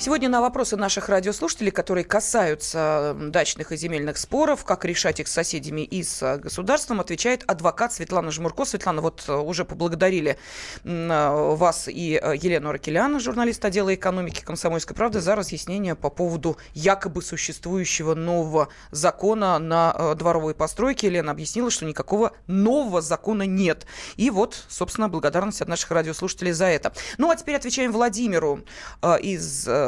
Сегодня 0.00 0.28
на 0.28 0.40
вопросы 0.40 0.76
наших 0.76 1.08
радиослушателей, 1.08 1.72
которые 1.72 2.04
касаются 2.04 3.16
дачных 3.18 3.72
и 3.72 3.76
земельных 3.76 4.16
споров, 4.16 4.64
как 4.64 4.84
решать 4.84 5.18
их 5.18 5.26
с 5.26 5.32
соседями 5.32 5.80
и 5.80 6.04
с 6.04 6.38
государством, 6.38 7.00
отвечает 7.00 7.42
адвокат 7.48 7.92
Светлана 7.92 8.30
Жмурко. 8.30 8.64
Светлана, 8.64 9.02
вот 9.02 9.24
э, 9.26 9.34
уже 9.34 9.64
поблагодарили 9.64 10.38
вас 10.84 11.88
и 11.88 12.20
э, 12.22 12.36
Елену 12.36 12.70
Ракеляна, 12.70 13.18
журналист 13.18 13.64
отдела 13.64 13.92
экономики 13.92 14.40
«Комсомольской 14.44 14.94
правды», 14.94 15.20
за 15.20 15.34
разъяснение 15.34 15.96
по 15.96 16.10
поводу 16.10 16.58
якобы 16.74 17.20
существующего 17.20 18.14
нового 18.14 18.68
закона 18.92 19.58
на 19.58 19.92
э, 19.98 20.14
дворовые 20.14 20.54
постройки. 20.54 21.06
Елена 21.06 21.32
объяснила, 21.32 21.72
что 21.72 21.84
никакого 21.84 22.34
нового 22.46 23.00
закона 23.00 23.42
нет. 23.42 23.84
И 24.16 24.30
вот, 24.30 24.64
собственно, 24.68 25.08
благодарность 25.08 25.60
от 25.60 25.66
наших 25.66 25.90
радиослушателей 25.90 26.52
за 26.52 26.66
это. 26.66 26.92
Ну, 27.18 27.28
а 27.30 27.34
теперь 27.34 27.56
отвечаем 27.56 27.90
Владимиру 27.90 28.60
из 29.20 29.66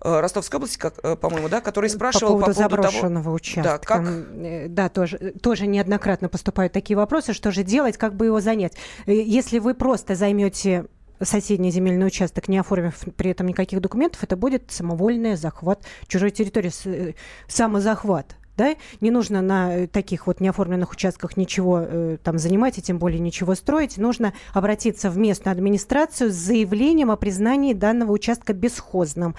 Ростовской 0.00 0.58
области, 0.58 0.78
как, 0.78 0.94
э, 1.02 1.16
по-моему, 1.16 1.48
да, 1.48 1.60
который 1.60 1.88
спрашивал 1.88 2.34
по 2.34 2.40
поводу, 2.40 2.54
по 2.54 2.68
поводу 2.68 2.82
заброшенного 2.82 3.24
того, 3.24 3.36
участка. 3.36 3.62
Да, 3.62 3.78
как... 3.78 4.02
Э, 4.04 4.66
да, 4.68 4.88
тоже, 4.88 5.34
тоже 5.42 5.66
неоднократно 5.66 6.28
поступают 6.28 6.72
такие 6.72 6.96
вопросы, 6.96 7.32
что 7.32 7.50
же 7.50 7.62
делать, 7.62 7.96
как 7.96 8.14
бы 8.14 8.26
его 8.26 8.40
занять. 8.40 8.76
Если 9.06 9.58
вы 9.58 9.74
просто 9.74 10.14
займете 10.14 10.86
соседний 11.20 11.70
земельный 11.70 12.06
участок, 12.06 12.48
не 12.48 12.58
оформив 12.58 12.96
при 13.16 13.30
этом 13.30 13.46
никаких 13.46 13.80
документов, 13.80 14.24
это 14.24 14.36
будет 14.36 14.70
самовольный 14.70 15.36
захват 15.36 15.84
чужой 16.08 16.30
территории, 16.30 17.14
самозахват 17.46 18.36
да, 18.56 18.76
не 19.00 19.10
нужно 19.10 19.40
на 19.42 19.86
таких 19.86 20.26
вот 20.26 20.40
неоформленных 20.40 20.92
участках 20.92 21.36
ничего 21.36 21.80
э, 21.80 22.16
там 22.22 22.38
занимать 22.38 22.78
и 22.78 22.82
тем 22.82 22.98
более 22.98 23.20
ничего 23.20 23.54
строить, 23.54 23.98
нужно 23.98 24.32
обратиться 24.52 25.10
в 25.10 25.18
местную 25.18 25.52
администрацию 25.52 26.30
с 26.30 26.34
заявлением 26.34 27.10
о 27.10 27.16
признании 27.16 27.72
данного 27.72 28.12
участка 28.12 28.52
бесхозным. 28.52 29.34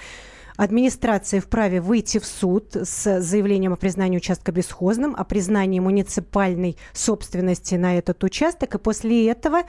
Администрация 0.55 1.41
вправе 1.41 1.81
выйти 1.81 2.19
в 2.19 2.25
суд 2.25 2.75
с 2.75 3.19
заявлением 3.21 3.73
о 3.73 3.75
признании 3.75 4.17
участка 4.17 4.51
бесхозным, 4.51 5.15
о 5.15 5.23
признании 5.23 5.79
муниципальной 5.79 6.77
собственности 6.93 7.75
на 7.75 7.97
этот 7.97 8.23
участок, 8.23 8.75
и 8.75 8.77
после 8.77 9.27
этого 9.29 9.63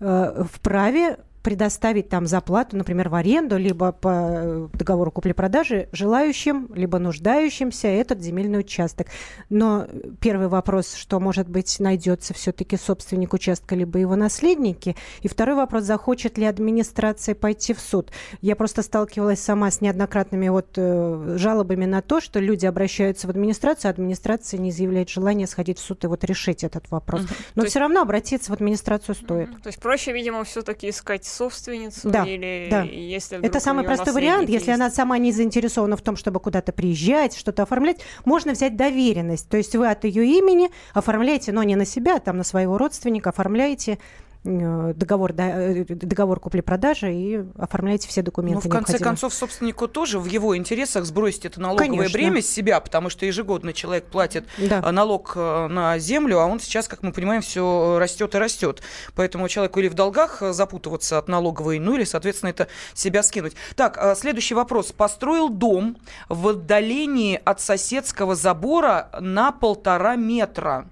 э, 0.00 0.44
вправе 0.52 1.18
предоставить 1.44 2.08
там 2.08 2.26
заплату, 2.26 2.74
например, 2.78 3.10
в 3.10 3.14
аренду, 3.14 3.58
либо 3.58 3.92
по 3.92 4.08
э, 4.08 4.68
договору 4.72 5.10
купли-продажи 5.10 5.90
желающим, 5.92 6.70
либо 6.74 6.98
нуждающимся 6.98 7.86
этот 7.88 8.22
земельный 8.22 8.60
участок. 8.60 9.08
Но 9.50 9.86
первый 10.20 10.48
вопрос, 10.48 10.94
что, 10.94 11.20
может 11.20 11.46
быть, 11.46 11.78
найдется 11.80 12.32
все-таки 12.32 12.78
собственник 12.78 13.34
участка, 13.34 13.74
либо 13.74 13.98
его 13.98 14.16
наследники. 14.16 14.96
И 15.20 15.28
второй 15.28 15.54
вопрос, 15.54 15.84
захочет 15.84 16.38
ли 16.38 16.46
администрация 16.46 17.34
пойти 17.34 17.74
в 17.74 17.80
суд. 17.80 18.10
Я 18.40 18.56
просто 18.56 18.80
сталкивалась 18.82 19.40
сама 19.40 19.70
с 19.70 19.82
неоднократными 19.82 20.48
вот 20.48 20.68
э, 20.76 21.36
жалобами 21.36 21.84
на 21.84 22.00
то, 22.00 22.22
что 22.22 22.40
люди 22.40 22.64
обращаются 22.64 23.26
в 23.26 23.30
администрацию, 23.30 23.90
а 23.90 23.92
администрация 23.92 24.58
не 24.58 24.72
заявляет 24.72 25.10
желания 25.10 25.46
сходить 25.46 25.78
в 25.78 25.82
суд 25.82 26.04
и 26.04 26.06
вот 26.06 26.24
решить 26.24 26.64
этот 26.64 26.90
вопрос. 26.90 27.20
Но 27.20 27.26
то 27.26 27.60
все 27.60 27.64
есть... 27.64 27.76
равно 27.76 28.00
обратиться 28.00 28.50
в 28.50 28.54
администрацию 28.54 29.14
стоит. 29.14 29.50
То 29.62 29.68
есть 29.68 29.78
проще, 29.78 30.12
видимо, 30.12 30.42
все-таки 30.44 30.88
искать 30.88 31.33
собственницу 31.34 32.08
да, 32.08 32.24
или 32.24 32.68
да. 32.70 32.82
если 32.82 33.38
Это 33.44 33.60
самый 33.60 33.84
простой 33.84 34.12
вариант. 34.12 34.48
Если 34.48 34.70
она 34.70 34.90
сама 34.90 35.18
не 35.18 35.32
заинтересована 35.32 35.96
в 35.96 36.02
том, 36.02 36.16
чтобы 36.16 36.40
куда-то 36.40 36.72
приезжать, 36.72 37.36
что-то 37.36 37.64
оформлять, 37.64 38.00
можно 38.24 38.52
взять 38.52 38.76
доверенность. 38.76 39.48
То 39.48 39.56
есть 39.56 39.74
вы 39.74 39.88
от 39.88 40.04
ее 40.04 40.24
имени 40.26 40.70
оформляете, 40.92 41.52
но 41.52 41.62
не 41.62 41.76
на 41.76 41.84
себя, 41.84 42.16
а 42.16 42.20
там 42.20 42.38
на 42.38 42.44
своего 42.44 42.78
родственника 42.78 43.30
оформляете 43.30 43.98
договор, 44.44 45.32
э, 45.36 45.84
договор 45.84 46.38
купли-продажи 46.38 47.12
и 47.12 47.44
оформляйте 47.56 48.08
все 48.08 48.22
документы. 48.22 48.68
Ну, 48.68 48.70
в 48.70 48.72
конце 48.72 48.98
концов, 48.98 49.32
собственнику 49.32 49.88
тоже 49.88 50.18
в 50.18 50.26
его 50.26 50.56
интересах 50.56 51.06
сбросить 51.06 51.46
это 51.46 51.60
налоговое 51.60 51.88
Конечно. 51.88 52.12
бремя 52.12 52.42
с 52.42 52.46
себя, 52.46 52.78
потому 52.80 53.08
что 53.08 53.24
ежегодно 53.24 53.72
человек 53.72 54.04
платит 54.04 54.44
да. 54.58 54.82
Э, 54.84 54.90
налог 54.90 55.34
на 55.34 55.98
землю, 55.98 56.40
а 56.40 56.46
он 56.46 56.60
сейчас, 56.60 56.88
как 56.88 57.02
мы 57.02 57.12
понимаем, 57.12 57.40
все 57.40 57.98
растет 57.98 58.34
и 58.34 58.38
растет. 58.38 58.82
Поэтому 59.14 59.48
человеку 59.48 59.80
или 59.80 59.88
в 59.88 59.94
долгах 59.94 60.42
запутываться 60.50 61.18
от 61.18 61.28
налоговой, 61.28 61.78
ну 61.78 61.96
или, 61.96 62.04
соответственно, 62.04 62.50
это 62.50 62.68
себя 62.92 63.22
скинуть. 63.22 63.54
Так, 63.76 63.98
следующий 64.16 64.54
вопрос. 64.54 64.92
Построил 64.92 65.48
дом 65.48 65.96
в 66.28 66.48
отдалении 66.48 67.40
от 67.42 67.60
соседского 67.60 68.34
забора 68.34 69.08
на 69.20 69.52
полтора 69.52 70.16
метра. 70.16 70.86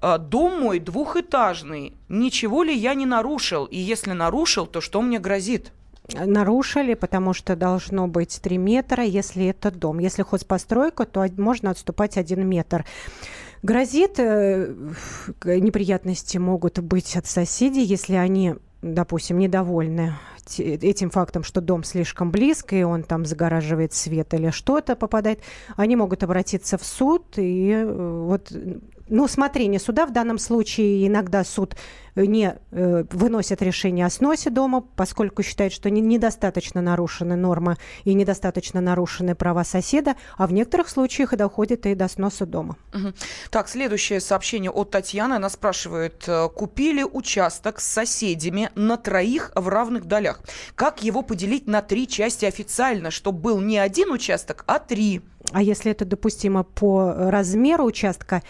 А, 0.00 0.18
дом 0.18 0.60
мой 0.60 0.78
двухэтажный. 0.78 1.94
Ничего 2.08 2.62
ли 2.62 2.74
я 2.74 2.94
не 2.94 3.06
нарушил? 3.06 3.64
И 3.64 3.78
если 3.78 4.12
нарушил, 4.12 4.66
то 4.66 4.80
что 4.80 5.02
мне 5.02 5.18
грозит? 5.18 5.72
нарушили, 6.14 6.94
потому 6.94 7.32
что 7.32 7.56
должно 7.56 8.06
быть 8.06 8.40
3 8.40 8.58
метра, 8.58 9.02
если 9.02 9.46
это 9.46 9.70
дом. 9.70 9.98
Если 9.98 10.22
хозпостройка, 10.22 11.04
то 11.04 11.26
можно 11.36 11.70
отступать 11.70 12.16
1 12.16 12.48
метр. 12.48 12.84
Грозит, 13.62 14.18
э, 14.18 14.72
неприятности 15.44 16.38
могут 16.38 16.78
быть 16.78 17.16
от 17.16 17.26
соседей, 17.26 17.82
если 17.82 18.14
они, 18.14 18.54
допустим, 18.82 19.38
недовольны 19.38 20.14
этим 20.58 21.10
фактом, 21.10 21.42
что 21.42 21.60
дом 21.60 21.82
слишком 21.82 22.30
близко, 22.30 22.76
и 22.76 22.84
он 22.84 23.02
там 23.02 23.24
загораживает 23.24 23.92
свет 23.92 24.32
или 24.32 24.50
что-то 24.50 24.94
попадает, 24.94 25.40
они 25.74 25.96
могут 25.96 26.22
обратиться 26.22 26.78
в 26.78 26.84
суд, 26.84 27.36
и 27.36 27.72
э, 27.72 28.22
вот 28.24 28.52
ну, 29.08 29.24
усмотрение 29.24 29.80
суда 29.80 30.06
в 30.06 30.12
данном 30.12 30.38
случае 30.38 31.06
иногда 31.06 31.44
суд 31.44 31.76
не 32.16 32.56
э, 32.70 33.04
выносит 33.10 33.60
решение 33.62 34.06
о 34.06 34.10
сносе 34.10 34.50
дома, 34.50 34.80
поскольку 34.80 35.42
считает, 35.42 35.72
что 35.72 35.90
не, 35.90 36.00
недостаточно 36.00 36.80
нарушены 36.80 37.36
нормы 37.36 37.76
и 38.04 38.14
недостаточно 38.14 38.80
нарушены 38.80 39.34
права 39.34 39.64
соседа, 39.64 40.16
а 40.38 40.46
в 40.46 40.52
некоторых 40.52 40.88
случаях 40.88 41.34
и 41.34 41.36
доходит 41.36 41.84
и 41.86 41.94
до 41.94 42.08
сноса 42.08 42.46
дома. 42.46 42.76
Угу. 42.94 43.12
Так, 43.50 43.68
следующее 43.68 44.20
сообщение 44.20 44.70
от 44.70 44.90
Татьяны. 44.90 45.34
Она 45.34 45.50
спрашивает, 45.50 46.24
э, 46.26 46.48
купили 46.48 47.02
участок 47.02 47.80
с 47.80 47.86
соседями 47.86 48.70
на 48.74 48.96
троих 48.96 49.52
в 49.54 49.68
равных 49.68 50.06
долях. 50.06 50.40
Как 50.74 51.02
его 51.02 51.22
поделить 51.22 51.66
на 51.66 51.82
три 51.82 52.08
части 52.08 52.46
официально, 52.46 53.10
чтобы 53.10 53.40
был 53.40 53.60
не 53.60 53.78
один 53.78 54.10
участок, 54.10 54.64
а 54.66 54.78
три? 54.78 55.20
А 55.52 55.62
если 55.62 55.92
это 55.92 56.04
допустимо 56.04 56.64
по 56.64 57.12
размеру 57.30 57.84
участка, 57.84 58.42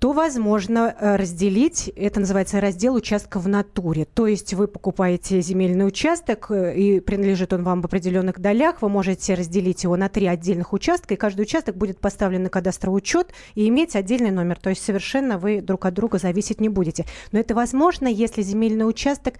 то 0.00 0.12
возможно 0.12 0.96
э, 0.98 1.16
разделить, 1.16 1.88
это 1.94 2.20
называется 2.20 2.58
раздел 2.58 2.94
участка 2.94 3.38
в 3.38 3.46
натуре. 3.48 4.06
То 4.06 4.26
есть 4.26 4.54
вы 4.54 4.66
покупаете 4.66 5.42
земельный 5.42 5.86
участок, 5.86 6.50
э, 6.50 6.74
и 6.74 7.00
принадлежит 7.00 7.52
он 7.52 7.64
вам 7.64 7.82
в 7.82 7.84
определенных 7.84 8.40
долях, 8.40 8.80
вы 8.80 8.88
можете 8.88 9.34
разделить 9.34 9.84
его 9.84 9.96
на 9.96 10.08
три 10.08 10.26
отдельных 10.26 10.72
участка, 10.72 11.12
и 11.12 11.16
каждый 11.18 11.42
участок 11.42 11.76
будет 11.76 11.98
поставлен 11.98 12.42
на 12.44 12.48
кадастровый 12.48 12.96
учет 12.96 13.34
и 13.54 13.68
иметь 13.68 13.94
отдельный 13.94 14.30
номер. 14.30 14.58
То 14.58 14.70
есть 14.70 14.82
совершенно 14.82 15.36
вы 15.36 15.60
друг 15.60 15.84
от 15.84 15.92
друга 15.92 16.16
зависеть 16.16 16.62
не 16.62 16.70
будете. 16.70 17.04
Но 17.30 17.38
это 17.38 17.54
возможно, 17.54 18.08
если 18.08 18.40
земельный 18.40 18.88
участок 18.88 19.34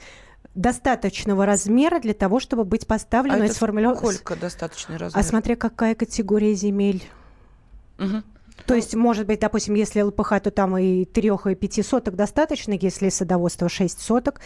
достаточного 0.55 1.47
размера 1.47 2.01
для 2.01 2.13
того, 2.13 2.39
чтобы 2.39 2.65
быть 2.65 2.87
поставлен. 2.87 3.33
А 3.33 3.45
это 3.47 3.55
сформулирован... 3.55 3.97
сколько 3.97 4.37
достаточный 4.37 4.99
размер? 4.99 5.19
А 5.19 5.27
смотря 5.27 5.57
какая 5.57 5.95
категория 5.95 6.53
земель. 6.53 7.03
Угу. 7.99 8.23
То 8.67 8.75
есть, 8.75 8.95
может 8.95 9.27
быть, 9.27 9.41
допустим, 9.41 9.75
если 9.75 10.01
ЛПХ, 10.03 10.41
то 10.43 10.51
там 10.51 10.77
и 10.77 11.05
трех, 11.05 11.47
и 11.47 11.55
пяти 11.55 11.83
соток 11.83 12.15
достаточно, 12.15 12.73
если 12.73 13.09
садоводство 13.09 13.69
6 13.69 14.01
соток, 14.01 14.41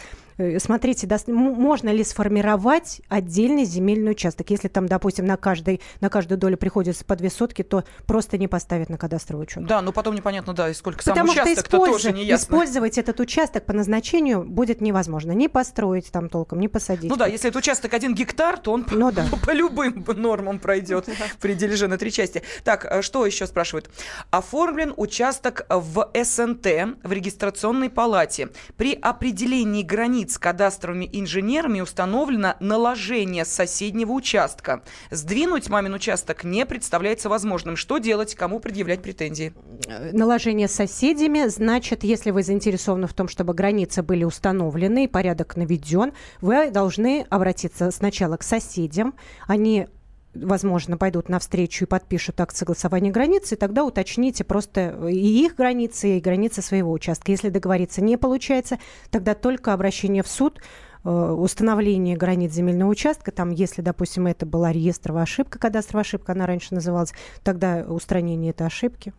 смотрите, 0.59 1.07
даст, 1.07 1.27
можно 1.27 1.89
ли 1.89 2.03
сформировать 2.03 3.01
отдельный 3.09 3.65
земельный 3.65 4.11
участок. 4.11 4.49
Если 4.49 4.67
там, 4.67 4.87
допустим, 4.87 5.25
на, 5.25 5.37
каждой, 5.37 5.81
на 6.01 6.09
каждую 6.09 6.37
долю 6.37 6.57
приходится 6.57 7.05
по 7.05 7.15
две 7.15 7.29
сотки, 7.29 7.61
то 7.61 7.83
просто 8.05 8.37
не 8.37 8.47
поставят 8.47 8.89
на 8.89 8.97
кадастровый 8.97 9.43
учет. 9.43 9.65
Да, 9.65 9.81
но 9.81 9.91
потом 9.91 10.15
непонятно, 10.15 10.53
да, 10.53 10.69
и 10.69 10.73
сколько 10.73 11.03
Потому 11.03 11.33
сам 11.33 11.43
участок, 11.43 11.65
что 11.67 11.85
тоже 11.85 12.11
не 12.11 12.25
ясно. 12.25 12.43
использовать 12.43 12.97
этот 12.97 13.19
участок 13.19 13.65
по 13.65 13.73
назначению 13.73 14.43
будет 14.43 14.81
невозможно. 14.81 15.31
Не 15.31 15.47
построить 15.47 16.11
там 16.11 16.29
толком, 16.29 16.59
не 16.59 16.67
посадить. 16.67 17.09
Ну 17.09 17.15
да, 17.15 17.27
если 17.27 17.49
это 17.49 17.59
участок 17.59 17.93
один 17.93 18.13
гектар, 18.13 18.59
то 18.59 18.71
он 18.73 18.85
ну, 18.91 19.09
по, 19.09 19.11
да. 19.11 19.25
по 19.45 19.51
любым 19.51 20.03
нормам 20.17 20.59
пройдет 20.59 21.07
при 21.39 21.53
дележе 21.53 21.87
на 21.87 21.97
три 21.97 22.11
части. 22.11 22.43
Так, 22.63 22.85
э, 22.85 23.01
что 23.01 23.25
еще 23.25 23.47
спрашивают? 23.47 23.89
Оформлен 24.31 24.93
участок 24.97 25.65
в 25.69 26.09
СНТ, 26.13 26.67
в 27.03 27.11
регистрационной 27.11 27.89
палате. 27.89 28.49
При 28.75 28.93
определении 28.93 29.83
границ 29.83 30.24
кадастровыми 30.37 31.09
инженерами 31.11 31.81
установлено 31.81 32.55
наложение 32.59 33.45
соседнего 33.45 34.11
участка. 34.11 34.83
Сдвинуть 35.11 35.69
мамин 35.69 35.93
участок 35.93 36.43
не 36.43 36.65
представляется 36.65 37.29
возможным. 37.29 37.75
Что 37.75 37.97
делать, 37.97 38.35
кому 38.35 38.59
предъявлять 38.59 39.01
претензии? 39.01 39.53
Э, 39.87 40.11
наложение 40.11 40.67
соседями 40.67 41.47
значит, 41.47 42.03
если 42.03 42.31
вы 42.31 42.43
заинтересованы 42.43 43.07
в 43.07 43.13
том, 43.13 43.27
чтобы 43.27 43.53
границы 43.53 44.03
были 44.03 44.23
установлены 44.23 45.05
и 45.05 45.07
порядок 45.07 45.55
наведен, 45.55 46.13
вы 46.41 46.69
должны 46.71 47.25
обратиться 47.29 47.91
сначала 47.91 48.37
к 48.37 48.43
соседям. 48.43 49.15
Они 49.47 49.87
возможно, 50.35 50.97
пойдут 50.97 51.29
навстречу 51.29 51.85
и 51.85 51.87
подпишут 51.87 52.39
акт 52.41 52.55
согласования 52.55 53.11
границы, 53.11 53.55
тогда 53.55 53.83
уточните 53.83 54.43
просто 54.43 55.07
и 55.07 55.45
их 55.45 55.55
границы, 55.55 56.17
и 56.17 56.21
границы 56.21 56.61
своего 56.61 56.91
участка. 56.91 57.31
Если 57.31 57.49
договориться 57.49 58.01
не 58.01 58.17
получается, 58.17 58.79
тогда 59.09 59.33
только 59.33 59.73
обращение 59.73 60.23
в 60.23 60.27
суд, 60.27 60.61
э, 61.03 61.09
установление 61.09 62.17
границ 62.17 62.53
земельного 62.53 62.89
участка, 62.89 63.31
там, 63.31 63.51
если, 63.51 63.81
допустим, 63.81 64.27
это 64.27 64.45
была 64.45 64.71
реестровая 64.71 65.23
ошибка, 65.23 65.59
кадастровая 65.59 66.03
ошибка, 66.03 66.33
она 66.33 66.45
раньше 66.45 66.73
называлась, 66.73 67.13
тогда 67.43 67.85
устранение 67.87 68.51
этой 68.51 68.67
ошибки. 68.67 69.13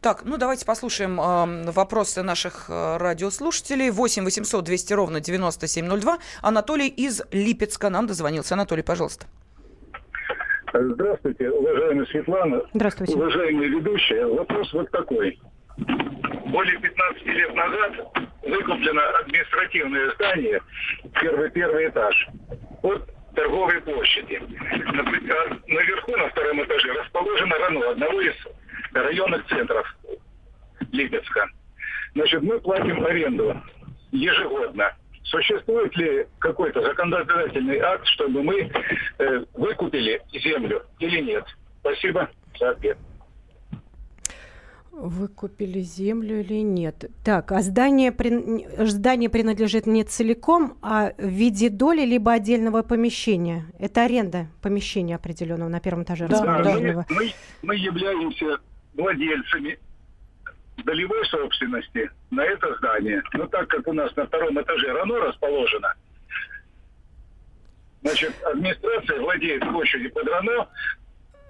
Так, 0.00 0.24
ну 0.24 0.36
давайте 0.36 0.64
послушаем 0.64 1.20
э, 1.20 1.70
вопросы 1.70 2.22
наших 2.22 2.66
э, 2.68 2.96
радиослушателей. 2.96 3.90
8 3.90 4.24
800 4.24 4.64
200 4.64 4.92
ровно 4.94 5.20
9702. 5.20 6.18
Анатолий 6.40 6.88
из 6.88 7.22
Липецка 7.30 7.90
нам 7.90 8.06
дозвонился. 8.06 8.54
Анатолий, 8.54 8.82
пожалуйста. 8.82 9.26
Здравствуйте, 10.72 11.50
уважаемая 11.50 12.06
Светлана. 12.06 12.62
Здравствуйте. 12.74 13.14
Уважаемые 13.14 13.68
ведущие. 13.68 14.26
Вопрос 14.26 14.72
вот 14.72 14.90
такой. 14.90 15.38
Более 16.46 16.78
15 16.78 17.26
лет 17.26 17.54
назад 17.54 17.92
выкуплено 18.42 19.02
административное 19.20 20.10
здание, 20.14 20.60
первый, 21.20 21.50
первый 21.50 21.88
этаж, 21.88 22.28
от 22.82 23.10
торговой 23.34 23.80
площади. 23.82 24.40
Наверху, 25.66 26.16
на 26.16 26.28
втором 26.30 26.62
этаже, 26.64 26.92
расположено 26.92 27.58
РАНО, 27.58 27.90
одного 27.90 28.20
из 28.20 28.34
районных 28.92 29.46
центров 29.46 29.86
Липецка. 30.92 31.46
Значит, 32.14 32.42
мы 32.42 32.58
платим 32.60 33.04
аренду 33.04 33.60
ежегодно 34.12 34.94
Существует 35.26 35.96
ли 35.96 36.26
какой-то 36.38 36.82
законодательный 36.82 37.78
акт, 37.78 38.06
чтобы 38.06 38.42
мы 38.42 38.70
э, 39.18 39.44
выкупили 39.54 40.22
землю 40.32 40.82
или 41.00 41.20
нет? 41.20 41.44
Спасибо 41.80 42.30
за 42.58 42.70
ответ. 42.70 42.96
Выкупили 44.92 45.80
землю 45.80 46.40
или 46.40 46.62
нет? 46.62 47.10
Так, 47.24 47.52
а 47.52 47.60
здание, 47.60 48.14
здание 48.78 49.28
принадлежит 49.28 49.86
не 49.86 50.04
целиком, 50.04 50.78
а 50.80 51.12
в 51.18 51.26
виде 51.26 51.70
доли 51.70 52.06
либо 52.06 52.32
отдельного 52.32 52.82
помещения. 52.82 53.66
Это 53.78 54.04
аренда 54.04 54.46
помещения 54.62 55.16
определенного 55.16 55.68
на 55.68 55.80
первом 55.80 56.04
этаже 56.04 56.28
да, 56.28 56.36
расположенного. 56.36 57.04
Да, 57.08 57.14
мы, 57.14 57.32
мы 57.62 57.74
являемся 57.74 58.58
владельцами 58.94 59.78
долевой 60.84 61.24
собственности 61.26 62.10
на 62.30 62.44
это 62.44 62.74
здание. 62.76 63.22
Но 63.32 63.46
так 63.46 63.68
как 63.68 63.86
у 63.86 63.92
нас 63.92 64.14
на 64.16 64.26
втором 64.26 64.60
этаже 64.60 64.92
РАНО 64.92 65.20
расположено, 65.20 65.94
значит, 68.02 68.34
администрация 68.44 69.20
владеет 69.20 69.62
площадью 69.62 70.12
под 70.12 70.28
РАНО, 70.28 70.68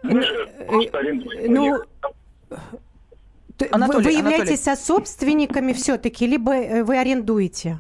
мы 0.03 0.23
же 0.23 0.35
э, 0.35 0.67
просто 0.67 0.99
арендуем. 0.99 1.53
Ну, 1.53 1.83
Анатолий, 3.71 4.05
вы 4.05 4.13
являетесь 4.13 4.67
Анатолий. 4.67 4.87
собственниками 4.87 5.73
все-таки, 5.73 6.27
либо 6.27 6.55
э, 6.55 6.85
вы 6.85 6.99
арендуете? 6.99 7.79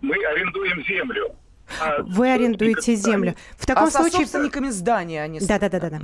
Мы 0.00 0.14
арендуем 0.24 0.84
землю. 0.84 1.36
А 1.80 2.02
вы 2.02 2.32
арендуете 2.32 2.94
землю. 2.94 3.34
В 3.56 3.66
таком 3.66 3.84
а 3.84 3.90
случае... 3.90 4.26
собственниками 4.26 4.68
здания 4.68 5.22
они... 5.22 5.40
Да, 5.40 5.58
да, 5.58 5.68
да, 5.68 5.80
да. 5.80 5.90
да. 5.90 6.00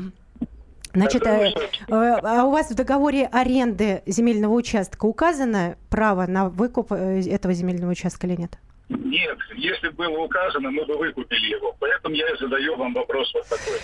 Значит, 0.95 1.27
э, 1.27 1.53
а 1.89 2.45
у 2.45 2.51
вас 2.51 2.71
в 2.71 2.75
договоре 2.75 3.27
аренды 3.27 4.03
земельного 4.07 4.53
участка 4.53 5.07
указано 5.07 5.77
право 5.89 6.27
на 6.27 6.49
выкуп 6.49 6.93
э, 6.93 7.23
этого 7.27 7.55
земельного 7.55 7.91
участка 7.91 8.27
или 8.27 8.37
нет? 8.37 8.59
Нет, 8.89 9.39
если 9.55 9.89
было 9.89 10.19
указано, 10.19 10.71
мы 10.71 10.85
бы 10.85 10.99
выкупили 10.99 11.55
его. 11.55 11.75
Поэтому 11.79 12.15
я 12.15 12.29
и 12.29 12.39
задаю 12.39 12.77
вам 12.77 12.93
вопрос 12.93 13.33
вот 13.35 13.49
такой. 13.49 13.79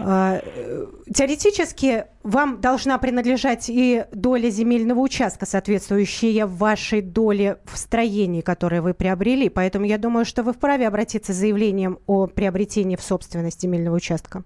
А, 0.00 0.40
теоретически 1.12 2.04
вам 2.22 2.60
должна 2.60 2.98
принадлежать 2.98 3.68
и 3.68 4.04
доля 4.12 4.48
земельного 4.48 5.00
участка, 5.00 5.44
соответствующая 5.44 6.46
вашей 6.46 7.02
доле 7.02 7.58
в 7.64 7.76
строении, 7.76 8.40
которое 8.40 8.80
вы 8.80 8.94
приобрели. 8.94 9.48
Поэтому 9.48 9.86
я 9.86 9.98
думаю, 9.98 10.24
что 10.24 10.42
вы 10.42 10.52
вправе 10.52 10.86
обратиться 10.86 11.32
с 11.32 11.36
заявлением 11.36 11.98
о 12.06 12.26
приобретении 12.26 12.96
в 12.96 13.02
собственность 13.02 13.60
земельного 13.60 13.96
участка. 13.96 14.44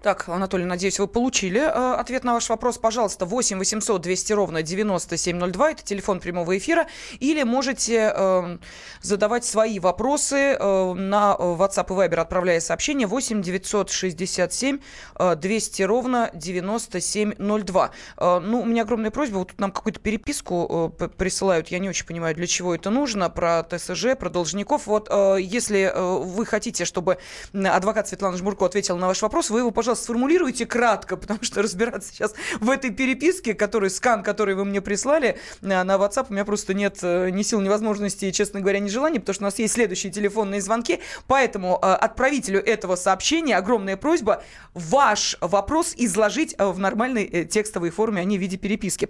Так, 0.00 0.28
Анатолий, 0.28 0.64
надеюсь, 0.64 1.00
вы 1.00 1.08
получили 1.08 1.60
э, 1.60 1.94
ответ 1.94 2.22
на 2.22 2.34
ваш 2.34 2.48
вопрос. 2.50 2.78
Пожалуйста, 2.78 3.26
8 3.26 3.58
800 3.58 4.00
200 4.00 4.32
ровно 4.32 4.62
9702, 4.62 5.70
это 5.72 5.82
телефон 5.82 6.20
прямого 6.20 6.56
эфира. 6.56 6.86
Или 7.18 7.42
можете 7.42 8.12
э, 8.14 8.58
задавать 9.02 9.44
свои 9.44 9.80
вопросы 9.80 10.36
э, 10.36 10.92
на 10.94 11.34
WhatsApp 11.36 11.86
и 11.88 12.08
Viber, 12.08 12.20
отправляя 12.20 12.60
сообщение 12.60 13.08
8 13.08 13.42
967 13.42 14.78
э, 15.18 15.34
200 15.34 15.82
ровно 15.82 16.30
9702. 16.32 17.90
Э, 18.18 18.38
ну, 18.38 18.60
у 18.60 18.64
меня 18.64 18.82
огромная 18.82 19.10
просьба, 19.10 19.38
вот 19.38 19.48
тут 19.48 19.58
нам 19.58 19.72
какую-то 19.72 19.98
переписку 19.98 20.94
э, 21.00 21.08
присылают, 21.08 21.68
я 21.68 21.80
не 21.80 21.88
очень 21.88 22.06
понимаю, 22.06 22.36
для 22.36 22.46
чего 22.46 22.72
это 22.72 22.90
нужно, 22.90 23.30
про 23.30 23.64
ТСЖ, 23.64 24.16
про 24.16 24.30
должников. 24.30 24.86
Вот 24.86 25.08
э, 25.10 25.38
если 25.40 25.90
э, 25.92 26.18
вы 26.22 26.46
хотите, 26.46 26.84
чтобы 26.84 27.18
адвокат 27.52 28.06
Светлана 28.06 28.36
Жмурко 28.36 28.64
ответила 28.64 28.96
на 28.96 29.08
ваш 29.08 29.17
вопрос, 29.22 29.50
вы 29.50 29.60
его, 29.60 29.70
пожалуйста, 29.70 30.04
сформулируйте 30.04 30.66
кратко, 30.66 31.16
потому 31.16 31.40
что 31.42 31.62
разбираться 31.62 32.12
сейчас 32.12 32.34
в 32.60 32.70
этой 32.70 32.90
переписке, 32.90 33.54
который, 33.54 33.90
скан, 33.90 34.22
который 34.22 34.54
вы 34.54 34.64
мне 34.64 34.80
прислали 34.80 35.38
э, 35.62 35.82
на 35.82 35.94
WhatsApp, 35.96 36.26
у 36.30 36.32
меня 36.32 36.44
просто 36.44 36.74
нет 36.74 36.98
э, 37.02 37.30
ни 37.30 37.42
сил, 37.42 37.60
ни 37.60 37.68
возможности, 37.68 38.30
честно 38.30 38.60
говоря, 38.60 38.78
ни 38.78 38.88
желания, 38.88 39.20
потому 39.20 39.34
что 39.34 39.44
у 39.44 39.46
нас 39.46 39.58
есть 39.58 39.74
следующие 39.74 40.12
телефонные 40.12 40.60
звонки. 40.60 41.00
Поэтому 41.26 41.78
э, 41.80 41.86
отправителю 41.86 42.60
этого 42.60 42.96
сообщения 42.96 43.56
огромная 43.56 43.96
просьба 43.96 44.42
ваш 44.74 45.36
вопрос 45.40 45.94
изложить 45.96 46.54
в 46.58 46.78
нормальной 46.78 47.44
текстовой 47.44 47.90
форме, 47.90 48.20
а 48.22 48.24
не 48.24 48.38
в 48.38 48.40
виде 48.40 48.56
переписки. 48.56 49.08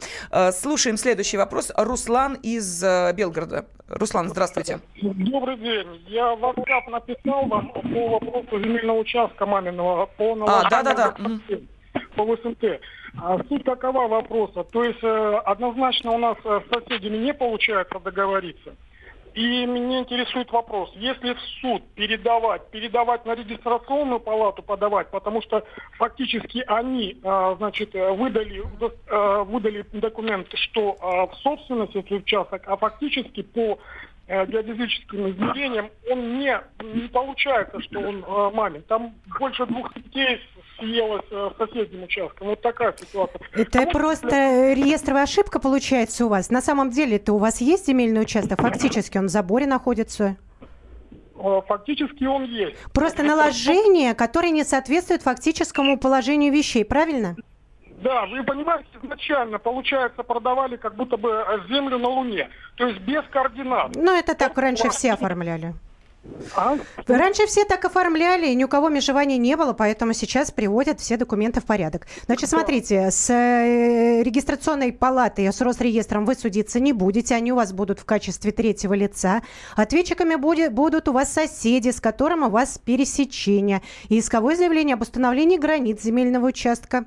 Слушаем 0.53 0.97
следующий 0.97 1.37
вопрос. 1.37 1.71
Руслан 1.77 2.35
из 2.43 2.83
Белгорода. 3.15 3.67
Руслан, 3.89 4.29
здравствуйте. 4.29 4.81
Добрый 5.01 5.57
день. 5.57 5.87
Я 6.09 6.35
в 6.35 6.45
WhatsApp 6.45 6.91
написал 6.91 7.47
вам 7.47 7.71
по 7.71 8.09
вопросу 8.09 8.63
земельного 8.63 8.99
участка 8.99 9.47
маминого 9.47 9.98
по 10.07 10.37
а, 10.47 10.69
да, 10.69 10.83
да, 10.83 10.95
да. 10.95 11.17
по 12.15 12.37
СНТ. 12.37 12.81
А 13.21 13.39
суть 13.49 13.65
такова 13.65 14.07
вопроса. 14.07 14.65
То 14.65 14.85
есть 14.85 15.03
э, 15.03 15.41
однозначно 15.45 16.13
у 16.13 16.19
нас 16.19 16.37
э, 16.45 16.61
с 16.67 16.75
соседями 16.75 17.17
не 17.17 17.35
получается 17.35 17.99
договориться. 17.99 18.77
И 19.35 19.67
меня 19.67 20.01
интересует 20.01 20.51
вопрос, 20.51 20.91
если 20.95 21.35
в 21.35 21.41
суд 21.61 21.83
передавать, 21.95 22.71
передавать 22.71 23.25
на 23.25 23.35
регистрационную 23.35 24.21
палату 24.21 24.63
подавать, 24.63 25.11
потому 25.11 25.43
что 25.43 25.65
фактически 25.97 26.65
они, 26.67 27.21
э, 27.23 27.55
значит, 27.59 27.95
выдали, 27.95 28.63
выдали 29.45 29.85
документ, 29.93 30.49
что 30.55 30.97
в 31.33 31.37
собственности 31.43 31.99
этот 31.99 32.13
участок, 32.13 32.63
а 32.67 32.77
фактически 32.77 33.43
по 33.43 33.79
геодезическим 34.29 35.31
измерениям 35.31 35.91
он 36.11 36.39
не, 36.39 36.61
не 36.83 37.09
получается, 37.09 37.81
что 37.81 38.01
он 38.01 38.25
мамин. 38.55 38.83
Там 38.83 39.15
больше 39.39 39.65
двух 39.67 39.93
детей 39.95 40.41
съелась 40.79 41.25
э, 41.31 41.51
соседним 41.59 42.05
участком. 42.05 42.49
Вот 42.49 42.63
такая 42.63 42.95
ситуация. 42.97 43.41
Это 43.55 43.83
а 43.83 43.87
просто 43.87 44.27
вот... 44.27 44.77
реестровая 44.77 45.25
ошибка 45.25 45.59
получается 45.59 46.27
у 46.27 46.29
вас? 46.29 46.51
На 46.51 46.61
самом 46.61 46.91
деле 46.91 47.17
это 47.17 47.33
у 47.33 47.39
вас 47.39 47.61
есть 47.61 47.87
земельный 47.87 48.23
участок? 48.23 48.61
Фактически 48.61 49.19
он 49.19 49.27
в 49.27 49.31
заборе 49.31 49.67
находится? 49.67 50.37
Э, 51.37 51.61
фактически 51.67 52.25
он 52.25 52.45
есть. 52.45 52.77
Просто 52.93 53.23
наложение, 53.23 54.15
которое 54.15 54.51
не 54.51 54.65
соответствует 54.65 55.23
фактическому 55.23 55.99
положению 55.99 56.53
вещей, 56.53 56.85
правильно? 56.85 57.37
Да, 58.03 58.27
вы 58.27 58.45
понимаете, 58.45 58.87
изначально, 59.03 59.59
получается, 59.59 60.23
продавали 60.23 60.77
как 60.77 60.95
будто 60.95 61.17
бы 61.17 61.31
э, 61.31 61.59
землю 61.69 61.99
на 61.99 62.09
Луне. 62.09 62.49
То 62.77 62.87
есть 62.87 63.01
без 63.01 63.25
координат. 63.31 63.97
Ну, 63.97 64.17
это 64.17 64.35
так 64.35 64.57
раньше 64.57 64.89
все 64.91 65.15
оформляли. 65.15 65.75
А? 66.57 66.77
Раньше 67.07 67.47
все 67.47 67.65
так 67.65 67.85
оформляли, 67.85 68.49
и 68.49 68.55
ни 68.55 68.65
у 68.65 68.69
кого 68.69 68.89
межеваний 68.89 69.39
не 69.39 69.57
было, 69.57 69.73
поэтому 69.73 70.13
сейчас 70.13 70.51
приводят 70.51 71.01
все 71.01 71.17
документы 71.17 71.61
в 71.61 71.65
порядок. 71.65 72.07
Значит, 72.27 72.51
смотрите, 72.51 73.11
с 73.11 73.31
э, 73.31 74.23
регистрационной 74.23 74.93
палатой, 74.93 75.47
с 75.53 75.61
Росреестром 75.61 76.25
вы 76.25 76.35
судиться 76.35 76.81
не 76.81 76.93
будете, 76.93 77.35
они 77.35 77.53
у 77.53 77.57
вас 77.57 77.73
будут 77.73 77.99
в 78.01 78.05
качестве 78.05 78.53
третьего 78.53 78.95
лица. 78.95 79.43
Ответчиками 79.77 80.35
будет, 80.35 80.73
будут 80.73 81.09
у 81.09 81.13
вас 81.13 81.33
соседи, 81.33 81.91
с 81.91 82.01
которым 82.01 82.43
у 82.43 82.51
вас 82.51 82.79
пересечение. 82.79 83.83
И 84.09 84.19
исковое 84.19 84.57
заявление 84.57 84.95
об 84.95 85.03
установлении 85.03 85.57
границ 85.57 86.03
земельного 86.03 86.47
участка. 86.47 87.07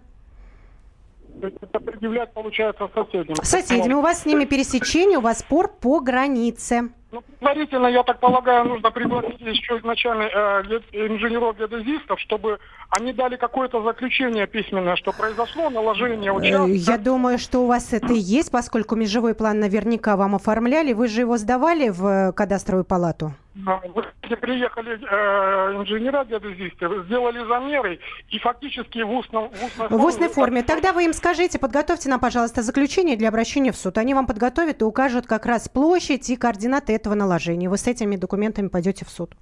Предъявлять, 1.41 2.33
получается, 2.33 2.89
соседям. 2.93 3.35
Соседями. 3.43 3.93
У 3.93 4.01
вас 4.01 4.21
с 4.21 4.25
ними 4.25 4.45
пересечение, 4.45 5.17
у 5.17 5.21
вас 5.21 5.39
спор 5.39 5.71
по 5.79 5.99
границе. 5.99 6.89
Ну, 7.11 7.21
предварительно, 7.21 7.87
я 7.87 8.03
так 8.03 8.19
полагаю, 8.19 8.65
нужно 8.65 8.89
пригласить 8.89 9.41
еще 9.41 9.77
изначально 9.79 10.23
э, 10.23 10.79
инженеров-геодезистов, 10.93 12.19
чтобы 12.21 12.59
они 12.89 13.11
дали 13.11 13.35
какое-то 13.35 13.83
заключение 13.83 14.47
письменное, 14.47 14.95
что 14.95 15.11
произошло 15.11 15.69
наложение 15.69 16.31
э, 16.31 16.35
участка. 16.35 16.91
Я 16.91 16.97
думаю, 16.97 17.37
что 17.37 17.59
у 17.59 17.65
вас 17.65 17.91
это 17.91 18.13
и 18.13 18.17
есть, 18.17 18.49
поскольку 18.51 18.95
межевой 18.95 19.35
план 19.35 19.59
наверняка 19.59 20.15
вам 20.15 20.35
оформляли. 20.35 20.93
Вы 20.93 21.07
же 21.07 21.21
его 21.21 21.37
сдавали 21.37 21.89
в 21.89 22.31
кадастровую 22.31 22.85
палату? 22.85 23.33
Вы 23.53 24.37
приехали 24.37 24.93
э, 24.93 25.75
инженера 25.75 26.23
геодезисты, 26.23 26.87
сделали 27.05 27.45
замеры 27.47 27.99
и 28.29 28.39
фактически 28.39 29.01
в 29.01 29.11
устном 29.11 29.49
в 29.49 29.63
устной 29.65 29.87
форме. 29.87 29.97
В 29.97 30.05
устной 30.05 30.29
форме. 30.29 30.63
Тогда 30.63 30.93
вы 30.93 31.03
им 31.03 31.13
скажите, 31.13 31.59
подготовьте 31.59 32.07
нам, 32.07 32.21
пожалуйста, 32.21 32.61
заключение 32.61 33.17
для 33.17 33.27
обращения 33.27 33.73
в 33.73 33.75
суд. 33.75 33.97
Они 33.97 34.13
вам 34.13 34.25
подготовят 34.25 34.81
и 34.81 34.85
укажут 34.85 35.27
как 35.27 35.45
раз 35.45 35.67
площадь 35.67 36.29
и 36.29 36.37
координаты 36.37 36.95
этого 37.01 37.15
наложения. 37.15 37.67
Вы 37.67 37.77
с 37.77 37.87
этими 37.87 38.15
документами 38.15 38.67
пойдете 38.67 39.05
в 39.05 39.09
суд. 39.09 39.35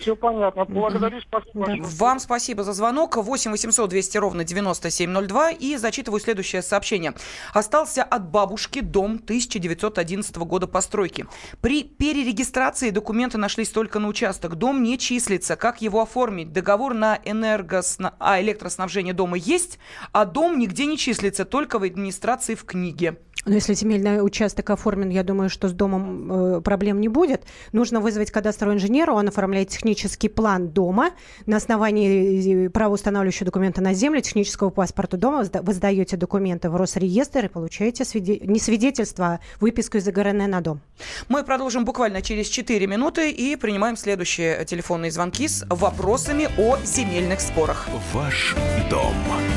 Все 0.00 0.16
понятно. 0.16 0.64
Благодарю, 0.64 1.20
спасибо. 1.20 1.66
Да. 1.66 1.74
Вам 1.80 2.18
спасибо 2.18 2.64
за 2.64 2.72
звонок. 2.72 3.16
8 3.16 3.50
800 3.50 3.90
200 3.90 4.18
ровно 4.18 4.44
9702. 4.44 5.50
И 5.52 5.76
зачитываю 5.76 6.20
следующее 6.20 6.62
сообщение. 6.62 7.14
Остался 7.52 8.02
от 8.02 8.30
бабушки 8.30 8.80
дом 8.80 9.20
1911 9.22 10.36
года 10.38 10.66
постройки. 10.66 11.26
При 11.60 11.82
перерегистрации 11.82 12.90
документы 12.90 13.38
нашлись 13.38 13.70
только 13.70 13.98
на 13.98 14.08
участок. 14.08 14.56
Дом 14.56 14.82
не 14.82 14.98
числится. 14.98 15.56
Как 15.56 15.80
его 15.82 16.02
оформить? 16.02 16.52
Договор 16.52 16.94
на 16.94 17.18
энергосна... 17.24 18.14
а, 18.18 18.40
электроснабжение 18.40 19.14
дома 19.14 19.36
есть, 19.36 19.78
а 20.12 20.24
дом 20.24 20.58
нигде 20.58 20.86
не 20.86 20.98
числится, 20.98 21.44
только 21.44 21.78
в 21.78 21.82
администрации 21.82 22.54
в 22.54 22.64
книге. 22.64 23.16
Но 23.46 23.54
если 23.54 23.74
земельный 23.74 24.24
участок 24.24 24.70
оформлен, 24.70 25.08
я 25.10 25.22
думаю, 25.22 25.48
что 25.48 25.68
с 25.68 25.72
домом 25.72 26.56
э, 26.56 26.60
проблем 26.62 27.00
не 27.00 27.06
будет. 27.06 27.44
Нужно 27.70 28.00
вызвать 28.00 28.32
кадастрового 28.32 28.74
инженера, 28.74 29.12
он 29.12 29.28
оформляет 29.28 29.70
технический 29.94 30.28
план 30.28 30.68
дома. 30.68 31.10
На 31.46 31.56
основании 31.58 32.66
э, 32.66 32.70
правоустанавливающего 32.70 33.46
документа 33.46 33.80
на 33.80 33.94
землю, 33.94 34.20
технического 34.20 34.70
паспорта 34.70 35.16
дома 35.16 35.44
вы 35.62 35.72
сдаете 35.72 36.16
документы 36.16 36.70
в 36.70 36.76
Росреестр 36.76 37.46
и 37.46 37.48
получаете 37.48 38.04
свиде... 38.04 38.38
не 38.40 38.58
свидетельство, 38.58 39.26
а 39.26 39.40
выписку 39.60 39.98
из 39.98 40.08
ИГРН 40.08 40.50
на 40.50 40.60
дом. 40.60 40.80
Мы 41.28 41.44
продолжим 41.44 41.84
буквально 41.84 42.22
через 42.22 42.48
4 42.48 42.86
минуты 42.86 43.30
и 43.30 43.56
принимаем 43.56 43.96
следующие 43.96 44.64
телефонные 44.64 45.10
звонки 45.10 45.46
с 45.46 45.64
вопросами 45.70 46.48
о 46.58 46.78
земельных 46.84 47.40
спорах. 47.40 47.88
Ваш 48.12 48.56
дом 48.90 49.14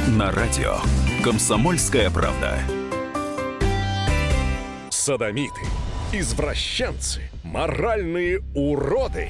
на 0.09 0.31
радио. 0.31 0.77
Комсомольская 1.23 2.09
правда 2.09 2.59
садомиты, 5.09 5.61
извращенцы, 6.13 7.31
моральные 7.43 8.41
уроды. 8.53 9.29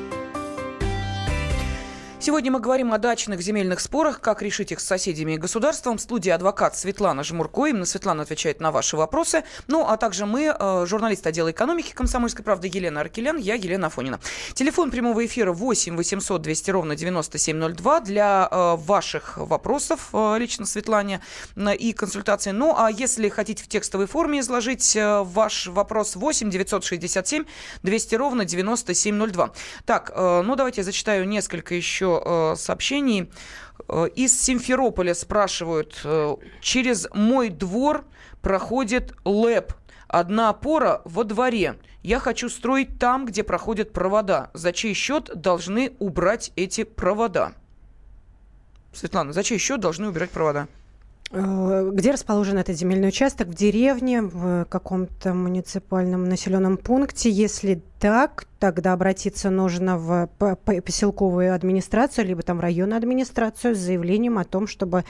Сегодня 2.23 2.51
мы 2.51 2.59
говорим 2.59 2.93
о 2.93 2.99
дачных 2.99 3.41
земельных 3.41 3.79
спорах, 3.79 4.21
как 4.21 4.43
решить 4.43 4.71
их 4.71 4.79
с 4.79 4.85
соседями 4.85 5.31
и 5.31 5.37
государством. 5.37 5.97
В 5.97 6.01
студии 6.01 6.29
адвокат 6.29 6.77
Светлана 6.77 7.23
Жмурко. 7.23 7.65
Именно 7.65 7.85
Светлана 7.85 8.21
отвечает 8.21 8.59
на 8.59 8.71
ваши 8.71 8.95
вопросы. 8.95 9.43
Ну, 9.65 9.87
а 9.87 9.97
также 9.97 10.27
мы, 10.27 10.55
э, 10.55 10.85
журналист 10.85 11.25
отдела 11.25 11.49
экономики 11.49 11.93
«Комсомольской 11.95 12.45
правды» 12.45 12.69
Елена 12.71 13.01
Аркелян, 13.01 13.37
я 13.37 13.55
Елена 13.55 13.87
Афонина. 13.87 14.19
Телефон 14.53 14.91
прямого 14.91 15.25
эфира 15.25 15.51
8 15.51 15.97
800 15.97 16.43
200 16.43 16.69
ровно 16.69 16.95
9702 16.95 17.99
для 18.01 18.47
э, 18.51 18.75
ваших 18.75 19.37
вопросов 19.37 20.09
э, 20.13 20.35
лично 20.37 20.67
Светлане 20.67 21.21
и 21.57 21.91
консультации. 21.91 22.51
Ну, 22.51 22.75
а 22.77 22.91
если 22.91 23.29
хотите 23.29 23.63
в 23.63 23.67
текстовой 23.67 24.05
форме 24.05 24.41
изложить 24.41 24.95
ваш 24.95 25.65
вопрос 25.65 26.15
8 26.15 26.51
967 26.51 27.45
200 27.81 28.15
ровно 28.15 28.45
9702. 28.45 29.53
Так, 29.85 30.11
ну 30.15 30.55
давайте 30.55 30.81
я 30.81 30.85
зачитаю 30.85 31.27
несколько 31.27 31.73
еще 31.73 32.10
э, 32.19 32.55
сообщений. 32.57 33.31
Э, 33.87 34.07
из 34.15 34.39
Симферополя 34.39 35.13
спрашивают, 35.13 36.01
э, 36.03 36.35
через 36.61 37.07
мой 37.13 37.49
двор 37.49 38.05
проходит 38.41 39.13
ЛЭП. 39.23 39.73
Одна 40.07 40.49
опора 40.49 41.01
во 41.05 41.23
дворе. 41.23 41.77
Я 42.03 42.19
хочу 42.19 42.49
строить 42.49 42.99
там, 42.99 43.25
где 43.25 43.43
проходят 43.43 43.93
провода. 43.93 44.49
За 44.53 44.73
чей 44.73 44.93
счет 44.93 45.29
должны 45.33 45.93
убрать 45.99 46.51
эти 46.55 46.83
провода? 46.83 47.53
Светлана, 48.93 49.31
за 49.31 49.43
чей 49.43 49.57
счет 49.57 49.79
должны 49.79 50.09
убирать 50.09 50.31
провода? 50.31 50.67
Э, 51.33 51.89
где 51.93 52.11
расположен 52.11 52.57
этот 52.57 52.77
земельный 52.77 53.07
участок? 53.07 53.47
В 53.47 53.53
деревне, 53.53 54.21
в 54.21 54.65
каком-то 54.65 55.33
муниципальном 55.33 56.25
населенном 56.25 56.77
пункте? 56.77 57.29
Если 57.29 57.81
так, 57.99 58.45
тогда 58.59 58.93
обратиться 58.93 59.49
нужно 59.49 59.97
в 59.97 60.27
поселковую 60.37 61.53
администрацию, 61.55 62.27
либо 62.27 62.41
там 62.41 62.59
районную 62.59 62.97
администрацию 62.97 63.75
с 63.75 63.79
заявлением 63.79 64.37
о 64.37 64.43
том, 64.43 64.67
чтобы 64.67 65.05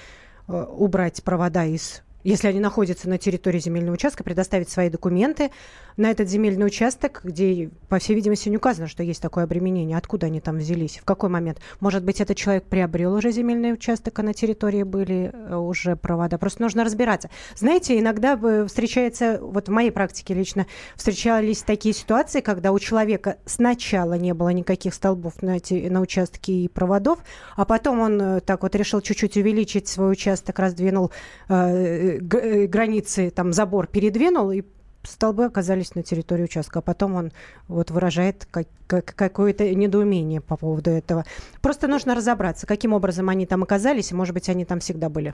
э, 0.47 0.65
убрать 0.77 1.23
провода 1.23 1.65
из 1.65 2.03
если 2.23 2.47
они 2.47 2.59
находятся 2.59 3.09
на 3.09 3.17
территории 3.17 3.59
земельного 3.59 3.95
участка, 3.95 4.23
предоставить 4.23 4.69
свои 4.69 4.89
документы, 4.89 5.51
на 5.97 6.11
этот 6.11 6.29
земельный 6.29 6.65
участок, 6.65 7.21
где, 7.23 7.69
по 7.89 7.99
всей 7.99 8.15
видимости, 8.15 8.49
не 8.49 8.57
указано, 8.57 8.87
что 8.87 9.03
есть 9.03 9.21
такое 9.21 9.43
обременение. 9.43 9.97
Откуда 9.97 10.27
они 10.27 10.39
там 10.39 10.57
взялись? 10.57 10.99
В 10.99 11.05
какой 11.05 11.29
момент? 11.29 11.59
Может 11.79 12.03
быть, 12.03 12.21
этот 12.21 12.37
человек 12.37 12.63
приобрел 12.65 13.13
уже 13.13 13.31
земельный 13.31 13.73
участок, 13.73 14.17
а 14.19 14.23
на 14.23 14.33
территории 14.33 14.83
были 14.83 15.31
э, 15.33 15.55
уже 15.55 15.95
провода. 15.95 16.37
Просто 16.37 16.61
нужно 16.61 16.83
разбираться. 16.83 17.29
Знаете, 17.55 17.99
иногда 17.99 18.37
встречается, 18.65 19.39
вот 19.41 19.67
в 19.67 19.71
моей 19.71 19.91
практике 19.91 20.33
лично, 20.33 20.67
встречались 20.95 21.63
такие 21.63 21.93
ситуации, 21.93 22.41
когда 22.41 22.71
у 22.71 22.79
человека 22.79 23.37
сначала 23.45 24.13
не 24.13 24.33
было 24.33 24.49
никаких 24.49 24.93
столбов 24.93 25.41
на, 25.41 25.57
эти, 25.57 25.87
на 25.89 26.01
участке 26.01 26.53
и 26.53 26.67
проводов, 26.67 27.19
а 27.55 27.65
потом 27.65 27.99
он 27.99 28.21
э, 28.21 28.41
так 28.41 28.63
вот 28.63 28.75
решил 28.75 29.01
чуть-чуть 29.01 29.37
увеличить 29.37 29.87
свой 29.87 30.11
участок, 30.11 30.59
раздвинул 30.59 31.11
э, 31.49 32.19
э 32.19 32.67
границы, 32.67 33.29
там 33.29 33.53
забор 33.53 33.87
передвинул 33.87 34.51
и 34.51 34.63
столбы 35.03 35.45
оказались 35.45 35.95
на 35.95 36.03
территории 36.03 36.43
участка, 36.43 36.79
а 36.79 36.81
потом 36.81 37.15
он 37.15 37.31
вот 37.67 37.91
выражает 37.91 38.47
как, 38.49 38.67
как, 38.87 39.15
какое-то 39.15 39.69
недоумение 39.73 40.41
по 40.41 40.57
поводу 40.57 40.89
этого. 40.89 41.25
Просто 41.61 41.87
нужно 41.87 42.15
разобраться, 42.15 42.67
каким 42.67 42.93
образом 42.93 43.29
они 43.29 43.45
там 43.45 43.63
оказались, 43.63 44.11
и, 44.11 44.15
может 44.15 44.33
быть, 44.33 44.49
они 44.49 44.65
там 44.65 44.79
всегда 44.79 45.09
были. 45.09 45.33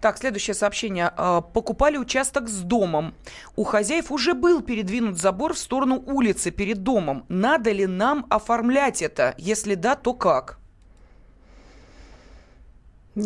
Так, 0.00 0.18
следующее 0.18 0.54
сообщение. 0.54 1.10
А, 1.16 1.40
покупали 1.40 1.96
участок 1.96 2.48
с 2.48 2.60
домом. 2.60 3.14
У 3.56 3.64
хозяев 3.64 4.10
уже 4.10 4.34
был 4.34 4.62
передвинут 4.62 5.18
забор 5.18 5.54
в 5.54 5.58
сторону 5.58 6.02
улицы 6.06 6.50
перед 6.50 6.82
домом. 6.82 7.24
Надо 7.28 7.72
ли 7.72 7.86
нам 7.86 8.26
оформлять 8.30 9.02
это? 9.02 9.34
Если 9.38 9.74
да, 9.74 9.94
то 9.94 10.14
как? 10.14 10.58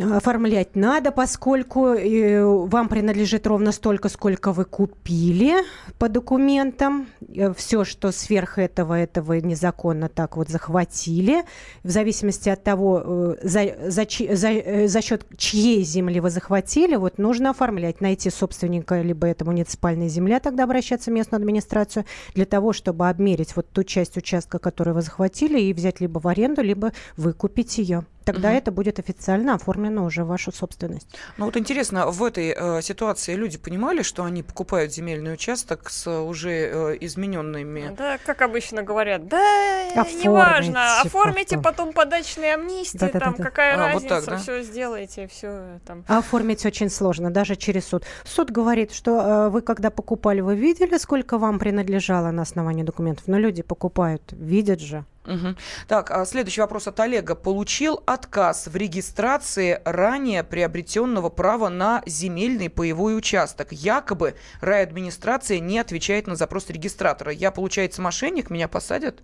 Оформлять 0.01 0.75
надо, 0.75 1.13
поскольку 1.13 1.89
э, 1.89 2.43
вам 2.45 2.89
принадлежит 2.89 3.47
ровно 3.47 3.73
столько, 3.73 4.09
сколько 4.09 4.53
вы 4.53 4.65
купили 4.65 5.55
по 5.99 6.09
документам. 6.09 7.09
Э, 7.35 7.53
Все, 7.55 7.85
что 7.85 8.11
сверх 8.13 8.59
этого, 8.59 8.95
этого 8.95 9.35
незаконно 9.35 10.09
так 10.09 10.37
вот 10.37 10.49
захватили. 10.49 11.45
В 11.83 11.91
зависимости 11.91 12.49
от 12.49 12.63
того, 12.63 13.03
э, 13.05 13.35
за, 13.43 13.91
за, 13.91 14.07
за, 14.35 14.89
за 14.89 15.03
счет 15.03 15.27
чьей 15.37 15.83
земли 15.85 16.21
вы 16.21 16.31
захватили, 16.31 16.97
вот 16.97 17.19
нужно 17.19 17.51
оформлять, 17.51 18.01
найти 18.01 18.31
собственника, 18.31 19.01
либо 19.03 19.27
это 19.27 19.45
муниципальная 19.45 20.09
земля, 20.09 20.41
тогда 20.41 20.65
обращаться 20.65 21.11
в 21.11 21.15
местную 21.15 21.41
администрацию, 21.41 22.05
для 22.35 22.47
того, 22.47 22.73
чтобы 22.73 23.09
обмерить 23.09 23.55
вот 23.57 23.69
ту 23.71 23.85
часть 23.85 24.17
участка, 24.17 24.59
которую 24.59 24.95
вы 24.95 25.03
захватили, 25.03 25.61
и 25.61 25.73
взять 25.75 26.01
либо 26.01 26.19
в 26.19 26.29
аренду, 26.29 26.63
либо 26.63 26.93
выкупить 27.17 27.79
ее. 27.79 28.05
Тогда 28.25 28.49
угу. 28.49 28.57
это 28.57 28.73
будет 28.73 28.99
официально 28.99 29.55
оформлено 29.55 30.05
уже 30.05 30.25
в 30.25 30.29
вашу 30.29 30.53
собственность. 30.53 31.09
Ну 31.37 31.47
вот 31.47 31.57
интересно, 31.57 32.07
в 32.07 32.23
этой 32.25 32.55
э, 32.57 32.83
ситуации 32.83 33.35
люди 33.35 33.59
понимали, 33.59 34.03
что 34.03 34.25
они 34.25 34.43
покупают 34.43 34.93
земельный 34.93 35.35
участок 35.35 35.91
с 35.91 36.09
уже 36.11 36.51
э, 36.51 36.97
измененными? 37.01 37.95
Да, 37.97 38.19
как 38.25 38.43
обычно 38.43 38.83
говорают, 38.83 39.29
да, 39.29 39.91
Оформите 39.95 40.29
неважно, 40.29 41.01
оформите 41.01 41.57
потом, 41.57 41.63
потом 41.63 41.93
подачные 41.93 42.55
амнистии, 42.55 42.99
да, 42.99 43.09
там 43.09 43.33
да, 43.33 43.39
да, 43.39 43.45
какая 43.45 43.75
а, 43.75 43.77
разница, 43.79 44.15
вот 44.15 44.25
так, 44.25 44.35
да? 44.35 44.39
все 44.39 44.63
сделайте, 44.63 45.29
все 45.29 45.81
там. 45.87 46.05
Оформить 46.09 46.65
очень 46.65 46.91
сложно, 46.91 47.31
даже 47.31 47.57
через 47.57 47.87
суд. 47.87 48.05
Суд 48.25 48.51
говорит, 48.51 48.93
что 48.93 49.21
э, 49.21 49.49
вы 49.49 49.63
когда 49.63 49.91
покупали, 49.91 50.41
вы 50.41 50.57
видели, 50.57 50.97
сколько 50.99 51.39
вам 51.39 51.59
принадлежало 51.59 52.31
на 52.31 52.43
основании 52.43 52.83
документов, 52.83 53.25
но 53.27 53.39
люди 53.39 53.63
покупают, 53.63 54.23
видят 54.33 54.81
же. 54.81 55.05
Угу. 55.25 55.55
Так, 55.87 56.11
а 56.11 56.25
следующий 56.25 56.61
вопрос 56.61 56.89
от 56.89 56.99
Олега. 57.01 57.35
Получил 57.35 58.03
отказ 58.07 58.67
в 58.67 58.75
регистрации 58.75 59.81
ранее 59.85 60.43
приобретенного 60.43 61.29
права 61.29 61.69
на 61.69 62.03
земельный 62.07 62.69
паевой 62.69 63.17
участок. 63.17 63.69
Якобы 63.71 64.35
райадминистрация 64.61 65.61
не 65.61 65.79
отвечает 65.79 66.27
на 66.27 66.35
запрос 66.35 66.69
регистратора. 66.71 67.33
Я, 67.33 67.53
получается, 67.53 68.03
мошенник, 68.03 68.51
меня 68.51 68.67
посадят? 68.67 69.23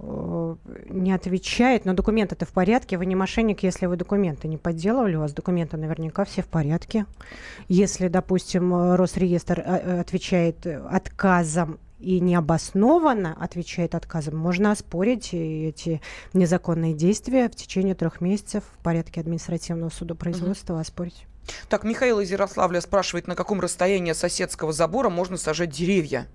Э, 0.00 0.56
не 0.88 1.12
отвечает, 1.12 1.84
но 1.84 1.92
документы-то 1.92 2.44
в 2.44 2.50
порядке. 2.50 2.98
Вы 2.98 3.06
не 3.06 3.14
мошенник, 3.14 3.62
если 3.62 3.86
вы 3.86 3.96
документы 3.96 4.48
не 4.48 4.56
подделывали. 4.56 5.14
У 5.14 5.20
вас 5.20 5.32
документы 5.32 5.76
наверняка 5.76 6.24
все 6.24 6.42
в 6.42 6.46
порядке. 6.46 7.06
Если, 7.68 8.08
допустим, 8.08 8.94
Росреестр 8.94 9.60
э, 9.60 10.00
отвечает 10.00 10.66
отказом 10.66 11.78
и 12.00 12.20
необоснованно 12.20 13.36
отвечает 13.38 13.94
отказом, 13.94 14.36
можно 14.36 14.72
оспорить 14.72 15.30
эти 15.32 16.00
незаконные 16.32 16.94
действия 16.94 17.48
в 17.48 17.54
течение 17.54 17.94
трех 17.94 18.20
месяцев 18.20 18.64
в 18.78 18.82
порядке 18.82 19.20
административного 19.20 19.90
судопроизводства 19.90 20.74
угу. 20.74 20.80
оспорить. 20.80 21.26
Так, 21.68 21.84
Михаил 21.84 22.20
из 22.20 22.30
Ярославля 22.30 22.80
спрашивает, 22.80 23.26
на 23.26 23.34
каком 23.34 23.60
расстоянии 23.60 24.12
соседского 24.12 24.72
забора 24.72 25.10
можно 25.10 25.36
сажать 25.36 25.70
деревья? 25.70 26.26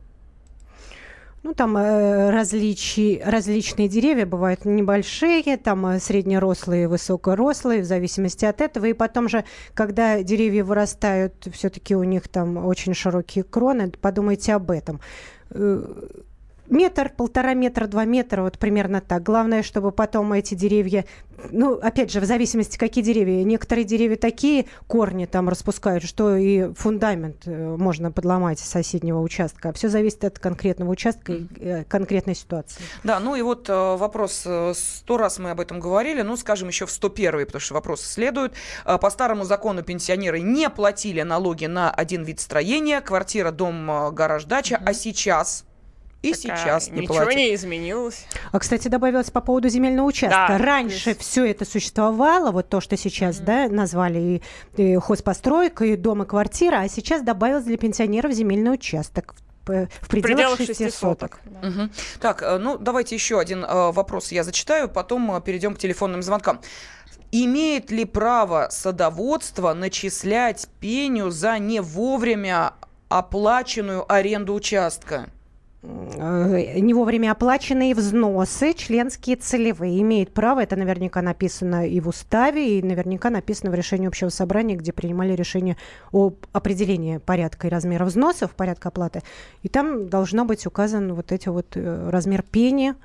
Ну, 1.45 1.53
там 1.53 1.77
э, 1.77 2.31
различи, 2.31 3.21
различные 3.23 3.87
деревья 3.87 4.25
бывают 4.25 4.65
небольшие, 4.65 5.57
там 5.57 5.85
э, 5.85 5.99
среднерослые, 5.99 6.87
высокорослые, 6.87 7.83
в 7.83 7.85
зависимости 7.85 8.45
от 8.45 8.61
этого. 8.61 8.85
И 8.85 8.93
потом 8.93 9.29
же, 9.29 9.45
когда 9.75 10.23
деревья 10.23 10.63
вырастают, 10.63 11.47
все-таки 11.53 11.95
у 11.95 12.01
них 12.01 12.27
там 12.29 12.65
очень 12.65 12.95
широкие 12.95 13.43
кроны, 13.43 13.91
подумайте 13.91 14.55
об 14.55 14.71
этом. 14.71 14.99
Э, 15.57 16.23
метр, 16.69 17.11
полтора 17.15 17.53
метра, 17.53 17.87
два 17.87 18.05
метра, 18.05 18.41
вот 18.41 18.57
примерно 18.57 19.01
так. 19.01 19.23
Главное, 19.23 19.63
чтобы 19.63 19.91
потом 19.91 20.33
эти 20.33 20.55
деревья, 20.55 21.05
ну, 21.51 21.73
опять 21.73 22.11
же, 22.11 22.19
в 22.19 22.25
зависимости, 22.25 22.77
какие 22.77 23.03
деревья. 23.03 23.43
Некоторые 23.43 23.85
деревья 23.85 24.15
такие 24.15 24.65
корни 24.87 25.25
там 25.25 25.49
распускают, 25.49 26.03
что 26.03 26.35
и 26.35 26.73
фундамент 26.73 27.43
э, 27.45 27.75
можно 27.77 28.11
подломать 28.11 28.59
соседнего 28.59 29.21
участка. 29.21 29.73
Все 29.73 29.89
зависит 29.89 30.23
от 30.23 30.39
конкретного 30.39 30.91
участка 30.91 31.33
и 31.33 31.47
э, 31.59 31.83
конкретной 31.83 32.35
ситуации. 32.35 32.81
Да, 33.03 33.19
ну 33.19 33.35
и 33.35 33.41
вот 33.41 33.67
вопрос, 33.69 34.47
сто 34.73 35.17
раз 35.17 35.39
мы 35.39 35.51
об 35.51 35.59
этом 35.59 35.79
говорили, 35.79 36.21
ну, 36.21 36.37
скажем, 36.37 36.67
еще 36.67 36.85
в 36.85 36.91
101 36.91 37.45
потому 37.45 37.59
что 37.59 37.73
вопросы 37.73 38.07
следуют. 38.07 38.53
По 38.83 39.09
старому 39.09 39.43
закону 39.43 39.83
пенсионеры 39.83 40.41
не 40.41 40.69
платили 40.69 41.21
налоги 41.21 41.65
на 41.65 41.91
один 41.91 42.23
вид 42.23 42.39
строения, 42.39 43.01
квартира, 43.01 43.51
дом, 43.51 44.13
гараж, 44.13 44.45
дача, 44.45 44.75
mm-hmm. 44.75 44.89
а 44.89 44.93
сейчас 44.93 45.65
и 46.29 46.47
так, 46.47 46.57
сейчас 46.57 46.89
не 46.89 47.01
ничего 47.01 47.15
платят. 47.15 47.35
не 47.35 47.55
изменилось. 47.55 48.25
А, 48.51 48.59
кстати, 48.59 48.87
добавилось 48.87 49.31
по 49.31 49.41
поводу 49.41 49.69
земельного 49.69 50.07
участка. 50.07 50.45
Да, 50.49 50.57
Раньше 50.57 51.09
есть... 51.11 51.21
все 51.21 51.45
это 51.45 51.65
существовало, 51.65 52.51
вот 52.51 52.69
то, 52.69 52.81
что 52.81 52.97
сейчас 52.97 53.37
mm-hmm. 53.37 53.45
да, 53.45 53.67
назвали 53.69 54.41
и, 54.77 54.81
и 54.81 54.95
хозпостройка, 54.97 55.85
и 55.85 55.95
дом, 55.95 56.23
и 56.23 56.25
квартира, 56.25 56.79
а 56.79 56.89
сейчас 56.89 57.21
добавилось 57.21 57.65
для 57.65 57.77
пенсионеров 57.77 58.31
земельный 58.31 58.73
участок 58.73 59.35
в 59.65 60.07
пределах, 60.07 60.57
6 60.57 60.75
соток. 60.91 60.93
соток. 60.93 61.39
Да. 61.45 61.67
Угу. 61.67 61.89
Так, 62.19 62.43
э, 62.43 62.57
ну 62.57 62.77
давайте 62.77 63.15
еще 63.15 63.39
один 63.39 63.63
э, 63.65 63.91
вопрос 63.91 64.31
я 64.31 64.43
зачитаю, 64.43 64.89
потом 64.89 65.35
э, 65.35 65.41
перейдем 65.41 65.75
к 65.75 65.79
телефонным 65.79 66.21
звонкам. 66.21 66.61
Имеет 67.31 67.91
ли 67.91 68.05
право 68.05 68.67
садоводство 68.69 69.73
начислять 69.73 70.67
пеню 70.79 71.31
за 71.31 71.57
не 71.59 71.81
вовремя 71.81 72.73
оплаченную 73.09 74.09
аренду 74.11 74.53
участка? 74.53 75.29
Э, 76.17 76.79
не 76.79 76.93
вовремя 76.93 77.31
оплаченные 77.31 77.93
взносы, 77.93 78.73
членские 78.73 79.35
целевые, 79.35 80.01
имеют 80.01 80.33
право, 80.33 80.61
это 80.61 80.75
наверняка 80.75 81.21
написано 81.21 81.87
и 81.87 81.99
в 81.99 82.07
уставе, 82.07 82.79
и 82.79 82.83
наверняка 82.83 83.29
написано 83.29 83.71
в 83.71 83.75
решении 83.75 84.07
общего 84.07 84.29
собрания, 84.29 84.75
где 84.75 84.93
принимали 84.93 85.33
решение 85.33 85.77
об 86.11 86.45
определении 86.53 87.17
порядка 87.17 87.67
и 87.67 87.69
размера 87.69 88.05
взносов, 88.05 88.55
порядка 88.55 88.89
оплаты, 88.89 89.21
и 89.63 89.69
там 89.69 90.09
должно 90.09 90.45
быть 90.45 90.65
указан 90.65 91.13
вот 91.13 91.31
эти 91.31 91.49
вот 91.49 91.75
э, 91.75 92.09
размер 92.09 92.43
пени, 92.43 92.95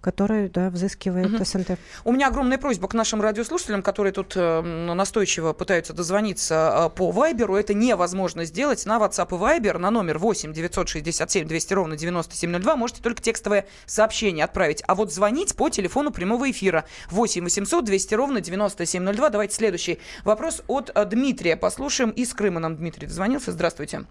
который 0.00 0.48
да, 0.48 0.70
взыскивает 0.70 1.34
угу. 1.34 1.44
СНТ. 1.44 1.78
У 2.04 2.12
меня 2.12 2.28
огромная 2.28 2.58
просьба 2.58 2.88
к 2.88 2.94
нашим 2.94 3.20
радиослушателям, 3.20 3.82
которые 3.82 4.12
тут 4.12 4.32
э, 4.34 4.60
настойчиво 4.60 5.52
пытаются 5.52 5.92
дозвониться 5.92 6.86
э, 6.86 6.96
по 6.96 7.10
Вайберу. 7.10 7.54
Это 7.54 7.74
невозможно 7.74 8.44
сделать 8.44 8.86
на 8.86 8.98
WhatsApp 8.98 9.28
и 9.28 9.60
Viber 9.60 9.78
на 9.78 9.90
номер 9.90 10.18
8 10.18 10.52
967 10.52 11.46
200 11.46 11.74
ровно 11.74 11.96
9702. 11.96 12.76
Можете 12.76 13.02
только 13.02 13.20
текстовое 13.20 13.66
сообщение 13.86 14.44
отправить. 14.44 14.82
А 14.86 14.94
вот 14.94 15.12
звонить 15.12 15.54
по 15.54 15.68
телефону 15.68 16.10
прямого 16.10 16.50
эфира 16.50 16.84
8 17.10 17.44
800 17.44 17.84
200 17.84 18.14
ровно 18.14 18.40
9702. 18.40 19.30
Давайте 19.30 19.54
следующий 19.54 19.98
вопрос 20.24 20.62
от 20.66 20.90
э, 20.94 21.04
Дмитрия. 21.04 21.56
Послушаем. 21.56 22.10
Из 22.10 22.32
Крыма 22.32 22.60
нам 22.60 22.76
Дмитрий 22.76 23.06
дозвонился. 23.06 23.52
Здравствуйте. 23.52 24.04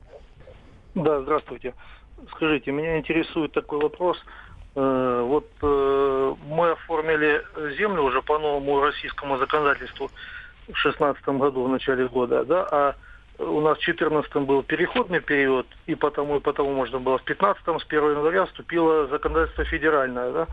Да, 0.94 1.22
здравствуйте. 1.22 1.74
Скажите, 2.36 2.72
меня 2.72 3.00
интересует 3.00 3.54
такой 3.54 3.80
вопрос– 3.80 4.18
вот 4.76 5.48
э, 5.62 6.36
мы 6.48 6.72
оформили 6.72 7.44
землю 7.78 8.04
уже 8.04 8.22
по 8.22 8.38
новому 8.38 8.82
российскому 8.82 9.38
законодательству 9.38 10.08
в 10.64 10.74
2016 10.74 11.28
году, 11.30 11.64
в 11.64 11.70
начале 11.70 12.08
года, 12.08 12.44
да, 12.46 12.68
а 12.72 12.96
у 13.40 13.62
нас 13.62 13.78
в 13.78 13.86
2014 13.86 14.36
был 14.36 14.64
переходный 14.64 15.22
период, 15.22 15.66
и 15.88 15.96
потому, 15.96 16.38
и 16.38 16.40
потому 16.40 16.74
можно 16.74 17.00
было 17.00 17.18
в 17.18 17.26
2015 17.26 17.82
с 17.82 17.86
1 17.88 18.12
января 18.12 18.46
вступило 18.46 19.08
законодательство 19.08 19.64
федеральное, 19.66 20.32
да. 20.32 20.48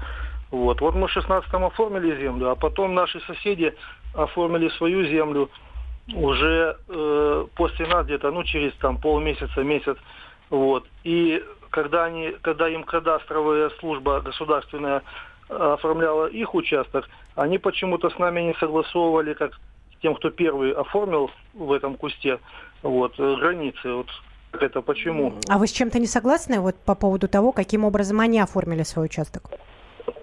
Вот, 0.51 0.81
вот 0.81 0.95
мы 0.95 1.09
в 1.09 1.11
16 1.11 1.53
оформили 1.53 2.17
землю, 2.21 2.51
а 2.51 2.55
потом 2.55 2.95
наши 2.95 3.21
соседи 3.21 3.75
оформили 4.15 4.69
свою 4.71 5.05
землю 5.05 5.51
уже 6.15 6.77
э, 6.89 7.47
после 7.57 7.87
нас 7.87 8.07
где-то, 8.07 8.31
ну, 8.31 8.45
через 8.45 8.73
там 8.75 8.99
полмесяца, 8.99 9.63
месяц, 9.63 9.97
вот. 10.51 10.87
И 11.03 11.43
когда, 11.77 12.07
они, 12.07 12.35
когда 12.41 12.71
им 12.71 12.85
кадастровая 12.85 13.69
служба 13.81 14.23
государственная 14.23 15.03
э, 15.51 15.55
оформляла 15.55 16.27
их 16.27 16.55
участок, 16.55 17.07
они 17.35 17.59
почему-то 17.59 18.09
с 18.09 18.19
нами 18.19 18.41
не 18.41 18.55
согласовывали, 18.55 19.35
как 19.35 19.53
с 19.53 20.01
тем, 20.01 20.15
кто 20.15 20.31
первый 20.31 20.73
оформил 20.73 21.31
в 21.53 21.71
этом 21.73 21.97
кусте, 21.97 22.39
вот, 22.83 23.13
э, 23.19 23.37
границы. 23.37 23.93
Вот 23.93 24.07
это 24.59 24.81
почему? 24.81 25.35
А 25.51 25.59
вы 25.59 25.67
с 25.67 25.73
чем-то 25.73 25.99
не 25.99 26.07
согласны 26.07 26.61
вот 26.61 26.77
по 26.77 26.95
поводу 26.95 27.29
того, 27.29 27.53
каким 27.53 27.85
образом 27.85 28.21
они 28.21 28.41
оформили 28.41 28.83
свой 28.83 29.05
участок? 29.05 29.43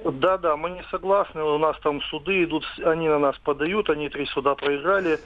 Да, 0.04 0.40
да, 0.40 0.58
мы 0.58 0.72
не 0.72 0.84
согласны. 0.90 1.44
У 1.44 1.60
нас 1.60 1.78
там 1.84 2.02
суды 2.02 2.46
идут, 2.46 2.66
они 2.84 3.08
на 3.08 3.20
нас 3.20 3.38
подают, 3.44 3.92
они 3.92 4.10
три 4.10 4.26
суда 4.26 4.56
проиграли. 4.56 5.20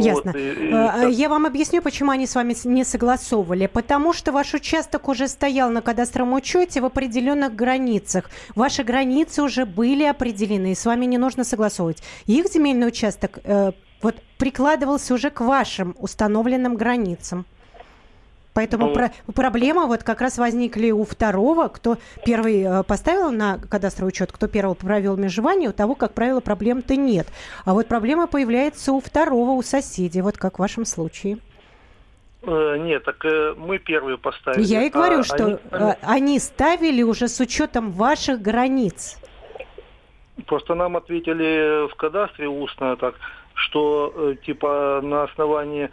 Ясно. 0.00 0.32
Вот, 0.32 0.36
и, 0.36 0.50
и, 0.50 0.72
э, 0.72 1.10
Я 1.10 1.28
вам 1.28 1.46
объясню, 1.46 1.82
почему 1.82 2.10
они 2.10 2.26
с 2.26 2.34
вами 2.34 2.54
не 2.64 2.84
согласовывали. 2.84 3.66
Потому 3.66 4.12
что 4.12 4.32
ваш 4.32 4.54
участок 4.54 5.08
уже 5.08 5.28
стоял 5.28 5.70
на 5.70 5.82
кадастровом 5.82 6.34
учете 6.34 6.80
в 6.80 6.84
определенных 6.84 7.54
границах. 7.54 8.30
Ваши 8.54 8.84
границы 8.84 9.42
уже 9.42 9.66
были 9.66 10.04
определены, 10.04 10.72
и 10.72 10.74
с 10.74 10.84
вами 10.84 11.06
не 11.06 11.18
нужно 11.18 11.44
согласовывать. 11.44 12.02
Их 12.26 12.46
земельный 12.46 12.88
участок 12.88 13.38
э, 13.44 13.72
вот 14.02 14.16
прикладывался 14.38 15.14
уже 15.14 15.30
к 15.30 15.40
вашим 15.40 15.94
установленным 15.98 16.76
границам. 16.76 17.46
Поэтому 18.54 18.88
Ну. 18.88 18.92
про- 18.92 19.10
проблема 19.34 19.86
вот 19.86 20.02
как 20.02 20.20
раз 20.20 20.38
возникли 20.38 20.90
у 20.90 21.04
второго, 21.04 21.68
кто 21.68 21.96
первый 22.24 22.62
э, 22.62 22.82
поставил 22.82 23.30
на 23.30 23.58
кадастровый 23.58 24.08
учет, 24.08 24.30
кто 24.30 24.46
первый 24.46 24.74
провел 24.74 25.16
межевание, 25.16 25.70
у 25.70 25.72
того, 25.72 25.94
как 25.94 26.12
правило, 26.12 26.40
проблем-то 26.40 26.96
нет. 26.96 27.28
А 27.64 27.72
вот 27.72 27.88
проблема 27.88 28.26
появляется 28.26 28.92
у 28.92 29.00
второго, 29.00 29.52
у 29.52 29.62
соседей, 29.62 30.20
вот 30.20 30.36
как 30.36 30.56
в 30.56 30.58
вашем 30.58 30.84
случае. 30.84 31.38
Э, 32.42 32.76
Нет, 32.78 33.04
так 33.04 33.24
э, 33.24 33.54
мы 33.56 33.78
первые 33.78 34.18
поставили. 34.18 34.62
Я 34.64 34.82
и 34.82 34.90
говорю, 34.90 35.20
а 35.20 35.24
что 35.24 35.60
они 35.70 35.94
они 36.02 36.38
ставили 36.38 37.02
уже 37.02 37.28
с 37.28 37.40
учетом 37.40 37.90
ваших 37.92 38.42
границ. 38.42 39.18
Просто 40.46 40.74
нам 40.74 40.96
ответили 40.96 41.88
в 41.88 41.94
кадастре 41.94 42.48
устно 42.48 42.96
так, 42.96 43.14
что 43.54 44.34
типа 44.44 45.00
на 45.02 45.22
основании 45.24 45.90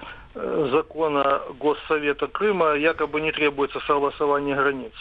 закона 0.71 1.41
Госсовета 1.59 2.27
Крыма 2.27 2.73
якобы 2.73 3.21
не 3.21 3.31
требуется 3.31 3.79
согласование 3.81 4.55
границ. 4.55 4.93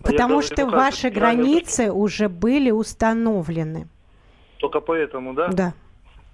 А 0.00 0.10
Потому 0.10 0.34
говорю, 0.34 0.46
что 0.46 0.64
ну 0.64 0.70
как, 0.70 0.80
ваши 0.80 1.08
это 1.08 1.20
границы 1.20 1.92
уже 1.92 2.28
были 2.28 2.70
установлены. 2.70 3.88
Только 4.58 4.80
поэтому, 4.80 5.34
да? 5.34 5.48
Да. 5.48 5.74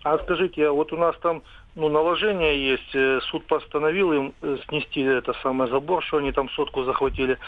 А 0.04 0.18
скажите, 0.18 0.68
а 0.68 0.72
вот 0.72 0.92
у 0.92 0.96
нас 0.96 1.16
там 1.22 1.42
ну, 1.74 1.88
наложение 1.88 2.70
есть, 2.72 2.94
э, 2.94 3.20
суд 3.30 3.46
постановил 3.46 4.12
им 4.12 4.34
э, 4.42 4.56
снести 4.68 5.00
это 5.02 5.34
самое 5.42 5.70
забор, 5.70 6.02
что 6.02 6.16
они 6.16 6.32
там 6.32 6.48
сотку 6.50 6.84
захватили. 6.84 7.38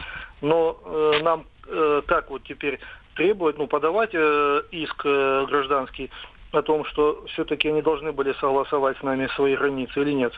Но 0.40 0.78
э, 0.84 1.20
нам 1.22 1.46
э, 1.66 2.02
как 2.06 2.30
вот 2.30 2.42
теперь 2.44 2.78
требовать, 3.14 3.58
ну, 3.58 3.66
подавать 3.66 4.10
э, 4.12 4.62
иск 4.70 5.02
э, 5.04 5.46
гражданский 5.48 6.10
о 6.52 6.62
том, 6.62 6.84
что 6.84 7.24
все-таки 7.32 7.68
они 7.68 7.82
должны 7.82 8.12
были 8.12 8.32
согласовать 8.40 8.98
с 8.98 9.02
нами 9.02 9.28
свои 9.36 9.56
границы 9.56 10.00
или 10.02 10.12
нет? 10.12 10.32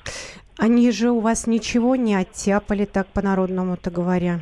Они 0.58 0.90
же 0.90 1.10
у 1.10 1.20
вас 1.20 1.46
ничего 1.46 1.96
не 1.96 2.14
оттяпали, 2.14 2.84
так 2.84 3.06
по-народному-то 3.08 3.90
говоря. 3.90 4.40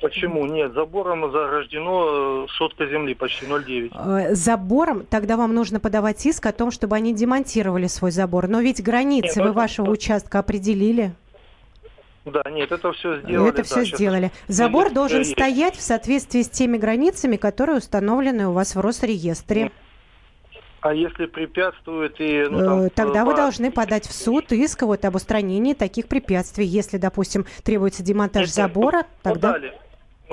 Почему? 0.00 0.46
Нет, 0.46 0.72
забором 0.74 1.30
заграждено 1.32 2.44
э, 2.44 2.46
сотка 2.56 2.86
земли, 2.86 3.14
почти 3.14 3.46
0,9. 3.46 3.92
Э, 4.30 4.34
Забором, 4.34 5.04
тогда 5.08 5.36
вам 5.36 5.54
нужно 5.54 5.78
подавать 5.80 6.24
иск 6.26 6.46
о 6.46 6.52
том, 6.52 6.70
чтобы 6.72 6.96
они 6.96 7.14
демонтировали 7.14 7.86
свой 7.86 8.10
забор. 8.10 8.48
Но 8.48 8.60
ведь 8.60 8.82
границы 8.82 9.26
Нет, 9.28 9.36
вы 9.36 9.42
это- 9.50 9.52
вашего 9.52 9.90
участка 9.90 10.40
определили. 10.40 11.12
Да, 12.24 12.42
нет, 12.50 12.70
это 12.70 12.92
все 12.92 13.20
сделали. 13.20 13.48
Это 13.48 13.56
да, 13.58 13.62
все 13.64 13.84
щас- 13.84 13.98
сделали. 13.98 14.30
Забор 14.46 14.84
Есть, 14.84 14.94
должен 14.94 15.18
есть. 15.20 15.32
стоять 15.32 15.74
в 15.76 15.80
соответствии 15.82 16.42
с 16.42 16.48
теми 16.48 16.78
границами, 16.78 17.36
которые 17.36 17.78
установлены 17.78 18.46
у 18.48 18.52
вас 18.52 18.74
в 18.76 18.80
Росреестре. 18.80 19.72
А 20.82 20.92
если 20.92 21.26
препятствует 21.26 22.16
и... 22.18 22.44
Ну, 22.50 22.58
там, 22.58 22.80
Э, 22.80 22.90
Тогда 22.90 23.24
вы 23.24 23.34
должны 23.34 23.70
подать 23.70 24.06
в 24.06 24.12
суд 24.12 24.50
иск 24.50 24.82
вот 24.82 25.04
об 25.04 25.14
устранении 25.14 25.74
таких 25.74 26.08
препятствий. 26.08 26.66
Если, 26.66 26.98
допустим, 26.98 27.46
требуется 27.62 28.02
демонтаж 28.02 28.46
Нет, 28.46 28.54
забора, 28.54 29.04
тогда... 29.22 29.52
Подали. 29.52 29.74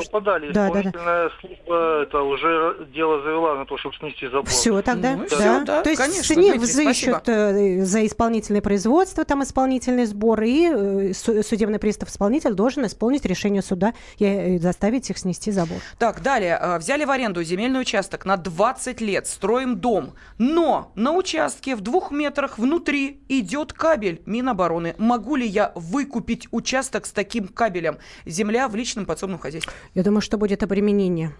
Ну, 0.05 0.09
подали. 0.11 0.51
Да, 0.51 0.67
да, 0.69 0.73
да. 0.73 0.79
Исполнительная 0.81 1.29
служба 1.41 2.03
это 2.03 2.21
уже 2.21 2.87
дело 2.93 3.21
завела 3.21 3.55
на 3.55 3.65
то, 3.65 3.77
чтобы 3.77 3.95
снести 3.95 4.27
забор. 4.27 4.45
Все 4.45 4.81
тогда, 4.81 5.15
Ну 5.15 5.23
и 5.25 5.29
да. 5.29 5.35
всё, 5.35 5.65
да, 5.65 5.81
То 5.81 5.89
есть 5.89 6.01
конечно, 6.01 6.23
с 6.23 6.29
них 6.37 6.53
Дмитрий, 6.57 6.59
взыщут 6.59 7.27
э, 7.29 7.83
за 7.83 8.05
исполнительное 8.05 8.61
производство, 8.61 9.25
там 9.25 9.43
исполнительный 9.43 10.05
сбор, 10.05 10.41
и 10.43 10.69
э, 10.71 11.13
су- 11.13 11.43
судебный 11.43 11.79
пристав-исполнитель 11.79 12.53
должен 12.53 12.85
исполнить 12.85 13.25
решение 13.25 13.61
суда 13.61 13.93
и 14.17 14.25
э, 14.25 14.59
заставить 14.59 15.09
их 15.09 15.17
снести 15.17 15.51
забор. 15.51 15.77
Так, 15.97 16.21
далее. 16.21 16.59
Взяли 16.79 17.05
в 17.05 17.11
аренду 17.11 17.43
земельный 17.43 17.81
участок 17.81 18.25
на 18.25 18.37
20 18.37 19.01
лет, 19.01 19.27
строим 19.27 19.77
дом. 19.77 20.13
Но 20.37 20.91
на 20.95 21.13
участке 21.13 21.75
в 21.75 21.81
двух 21.81 22.11
метрах 22.11 22.57
внутри 22.57 23.21
идет 23.29 23.73
кабель 23.73 24.21
Минобороны. 24.25 24.95
Могу 24.97 25.35
ли 25.35 25.45
я 25.45 25.71
выкупить 25.75 26.47
участок 26.51 27.05
с 27.05 27.11
таким 27.11 27.47
кабелем? 27.47 27.97
Земля 28.25 28.67
в 28.67 28.75
личном 28.75 29.05
подсобном 29.05 29.39
хозяйстве. 29.39 29.71
Я 29.95 30.03
думаю, 30.03 30.21
что 30.21 30.37
будет 30.37 30.63
обременение. 30.63 31.33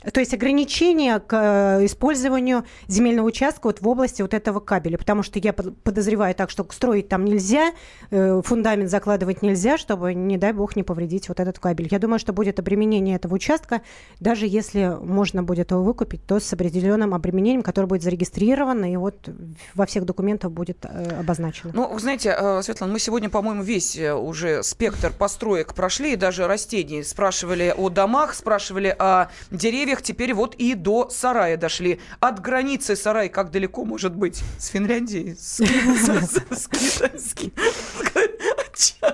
То 0.00 0.20
есть 0.20 0.32
ограничение 0.32 1.18
к 1.18 1.34
э, 1.34 1.84
использованию 1.84 2.64
земельного 2.86 3.26
участка 3.26 3.66
вот 3.66 3.80
в 3.80 3.88
области 3.88 4.22
вот 4.22 4.32
этого 4.32 4.60
кабеля, 4.60 4.96
потому 4.96 5.24
что 5.24 5.40
я 5.40 5.52
под- 5.52 5.76
подозреваю 5.82 6.36
так, 6.36 6.50
что 6.50 6.64
строить 6.70 7.08
там 7.08 7.24
нельзя, 7.24 7.72
э, 8.10 8.40
фундамент 8.44 8.90
закладывать 8.90 9.42
нельзя, 9.42 9.76
чтобы, 9.76 10.14
не 10.14 10.38
дай 10.38 10.52
бог, 10.52 10.76
не 10.76 10.84
повредить 10.84 11.28
вот 11.28 11.40
этот 11.40 11.58
кабель. 11.58 11.88
Я 11.90 11.98
думаю, 11.98 12.20
что 12.20 12.32
будет 12.32 12.60
обременение 12.60 13.16
этого 13.16 13.34
участка, 13.34 13.82
даже 14.20 14.46
если 14.46 14.96
можно 15.00 15.42
будет 15.42 15.72
его 15.72 15.82
выкупить, 15.82 16.24
то 16.24 16.38
с 16.38 16.52
определенным 16.52 17.12
обременением, 17.12 17.62
которое 17.62 17.88
будет 17.88 18.04
зарегистрировано 18.04 18.92
и 18.92 18.96
вот 18.96 19.28
во 19.74 19.84
всех 19.84 20.04
документах 20.04 20.52
будет 20.52 20.84
э, 20.84 21.18
обозначено. 21.18 21.72
Ну, 21.74 21.88
вы 21.92 21.98
знаете, 21.98 22.36
Светлана, 22.62 22.92
мы 22.92 23.00
сегодня, 23.00 23.30
по-моему, 23.30 23.64
весь 23.64 23.98
уже 23.98 24.62
спектр 24.62 25.12
построек 25.12 25.74
прошли, 25.74 26.12
и 26.12 26.16
даже 26.16 26.46
растений. 26.46 27.02
Спрашивали 27.02 27.74
о 27.76 27.88
домах, 27.88 28.34
спрашивали 28.34 28.94
о 28.96 29.26
деревьях, 29.50 29.87
теперь 29.96 30.34
вот 30.34 30.54
и 30.56 30.74
до 30.74 31.08
сарая 31.10 31.56
дошли. 31.56 32.00
От 32.20 32.40
границы 32.40 32.96
сарай 32.96 33.28
как 33.28 33.50
далеко 33.50 33.84
может 33.84 34.14
быть? 34.14 34.42
С 34.58 34.68
Финляндией? 34.68 35.34
С, 35.36 35.60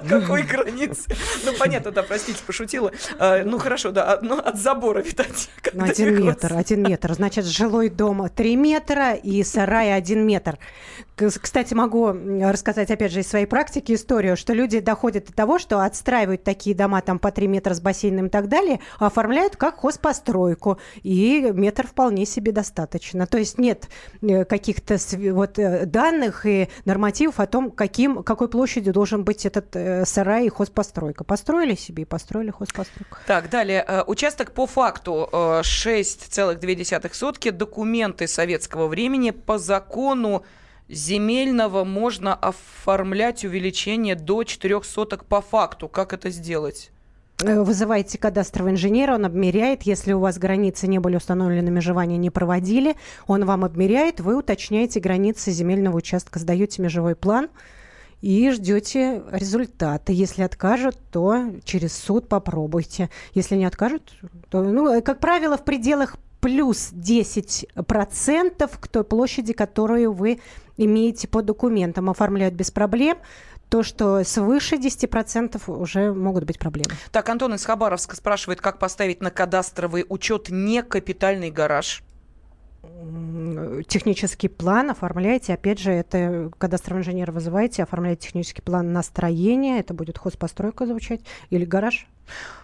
какой 0.08 0.42
границы? 0.42 1.02
Ну, 1.44 1.52
понятно, 1.58 1.90
да, 1.90 2.02
простите, 2.02 2.38
пошутила. 2.46 2.92
А, 3.18 3.42
Ну, 3.44 3.58
хорошо, 3.58 3.90
да, 3.90 4.14
от- 4.14 4.22
ну, 4.22 4.38
от 4.38 4.58
забора, 4.58 5.00
видать. 5.00 5.48
Ну, 5.72 5.84
один 5.84 6.24
метр, 6.24 6.54
один 6.54 6.82
метр. 6.82 7.14
Значит, 7.14 7.46
жилой 7.46 7.88
дом 7.88 8.28
3 8.28 8.56
метра 8.56 9.14
и 9.14 9.42
сарай 9.42 9.92
1 9.94 10.24
метр. 10.26 10.58
Кстати, 11.16 11.74
могу 11.74 12.12
рассказать, 12.42 12.90
опять 12.90 13.12
же, 13.12 13.20
из 13.20 13.28
своей 13.28 13.46
практики 13.46 13.92
историю, 13.92 14.36
что 14.36 14.52
люди 14.52 14.80
доходят 14.80 15.26
до 15.26 15.32
того, 15.32 15.58
что 15.58 15.80
отстраивают 15.80 16.42
такие 16.42 16.74
дома 16.74 17.00
там 17.02 17.18
по 17.18 17.30
3 17.30 17.46
метра 17.46 17.72
с 17.74 17.80
бассейном 17.80 18.26
и 18.26 18.28
так 18.28 18.48
далее, 18.48 18.80
оформляют 18.98 19.56
как 19.56 19.78
хозпостройку, 19.78 20.78
и 21.02 21.52
метр 21.54 21.86
вполне 21.86 22.26
себе 22.26 22.50
достаточно. 22.50 23.26
То 23.26 23.38
есть 23.38 23.58
нет 23.58 23.88
э, 24.22 24.44
каких-то 24.44 24.98
вот 25.32 25.58
э, 25.58 25.86
данных 25.86 26.46
и 26.46 26.68
нормативов 26.84 27.38
о 27.38 27.46
том, 27.46 27.70
каким, 27.70 28.24
какой 28.24 28.48
площадью 28.48 28.92
должен 28.92 29.22
быть 29.22 29.46
этот 29.46 29.76
э, 29.76 30.04
сарай 30.06 30.46
и 30.46 30.48
хозпостройка. 30.48 31.22
Построили 31.22 31.76
себе 31.76 32.02
и 32.02 32.06
построили 32.06 32.50
хозпостройку. 32.50 33.18
Так, 33.26 33.50
далее. 33.50 34.04
Участок 34.06 34.50
по 34.50 34.66
факту 34.66 35.28
э, 35.32 35.36
6,2 35.60 37.14
сотки. 37.14 37.50
Документы 37.50 38.26
советского 38.26 38.88
времени. 38.88 39.30
По 39.30 39.58
закону 39.58 40.44
земельного 40.88 41.84
можно 41.84 42.34
оформлять 42.34 43.44
увеличение 43.44 44.14
до 44.14 44.44
4 44.44 44.82
соток 44.82 45.24
по 45.24 45.40
факту. 45.40 45.88
Как 45.88 46.12
это 46.12 46.30
сделать? 46.30 46.90
Э, 47.42 47.62
Вызываете 47.62 48.18
кадастрового 48.18 48.70
инженера, 48.72 49.14
он 49.14 49.24
обмеряет. 49.24 49.82
Если 49.82 50.12
у 50.12 50.20
вас 50.20 50.38
границы 50.38 50.86
не 50.86 50.98
были 50.98 51.16
установлены, 51.16 51.70
межевания 51.70 52.16
не 52.16 52.30
проводили, 52.30 52.96
он 53.26 53.44
вам 53.44 53.64
обмеряет, 53.64 54.20
вы 54.20 54.36
уточняете 54.36 55.00
границы 55.00 55.50
земельного 55.50 55.96
участка, 55.96 56.38
сдаете 56.38 56.82
межевой 56.82 57.16
план 57.16 57.48
и 58.20 58.50
ждете 58.50 59.22
результата. 59.32 60.12
Если 60.12 60.42
откажут, 60.42 60.96
то 61.10 61.52
через 61.64 61.94
суд 61.94 62.28
попробуйте. 62.28 63.10
Если 63.34 63.56
не 63.56 63.64
откажут, 63.64 64.14
то, 64.48 64.62
ну, 64.62 64.88
э, 64.92 65.02
как 65.02 65.18
правило, 65.18 65.58
в 65.58 65.64
пределах 65.64 66.16
плюс 66.44 66.92
10% 66.92 68.70
к 68.78 68.88
той 68.88 69.02
площади, 69.02 69.54
которую 69.54 70.12
вы 70.12 70.40
имеете 70.76 71.26
по 71.26 71.40
документам, 71.40 72.10
оформляют 72.10 72.52
без 72.52 72.70
проблем. 72.70 73.16
То, 73.70 73.82
что 73.82 74.22
свыше 74.24 74.76
10% 74.76 75.58
уже 75.72 76.12
могут 76.12 76.44
быть 76.44 76.58
проблемы. 76.58 76.90
Так, 77.12 77.30
Антон 77.30 77.54
из 77.54 77.64
Хабаровска 77.64 78.14
спрашивает, 78.14 78.60
как 78.60 78.78
поставить 78.78 79.22
на 79.22 79.30
кадастровый 79.30 80.04
учет 80.06 80.50
не 80.50 80.82
капитальный 80.82 81.50
гараж. 81.50 82.02
Технический 83.88 84.48
план 84.48 84.90
оформляете. 84.90 85.54
Опять 85.54 85.78
же, 85.78 85.92
это 85.92 86.50
кадастровый 86.58 87.00
инженер 87.00 87.32
вызываете, 87.32 87.84
оформляете 87.84 88.26
технический 88.26 88.60
план 88.60 88.92
на 88.92 89.02
строение. 89.02 89.80
Это 89.80 89.94
будет 89.94 90.18
хозпостройка 90.18 90.84
звучать. 90.84 91.22
Или 91.48 91.64
гараж. 91.64 92.06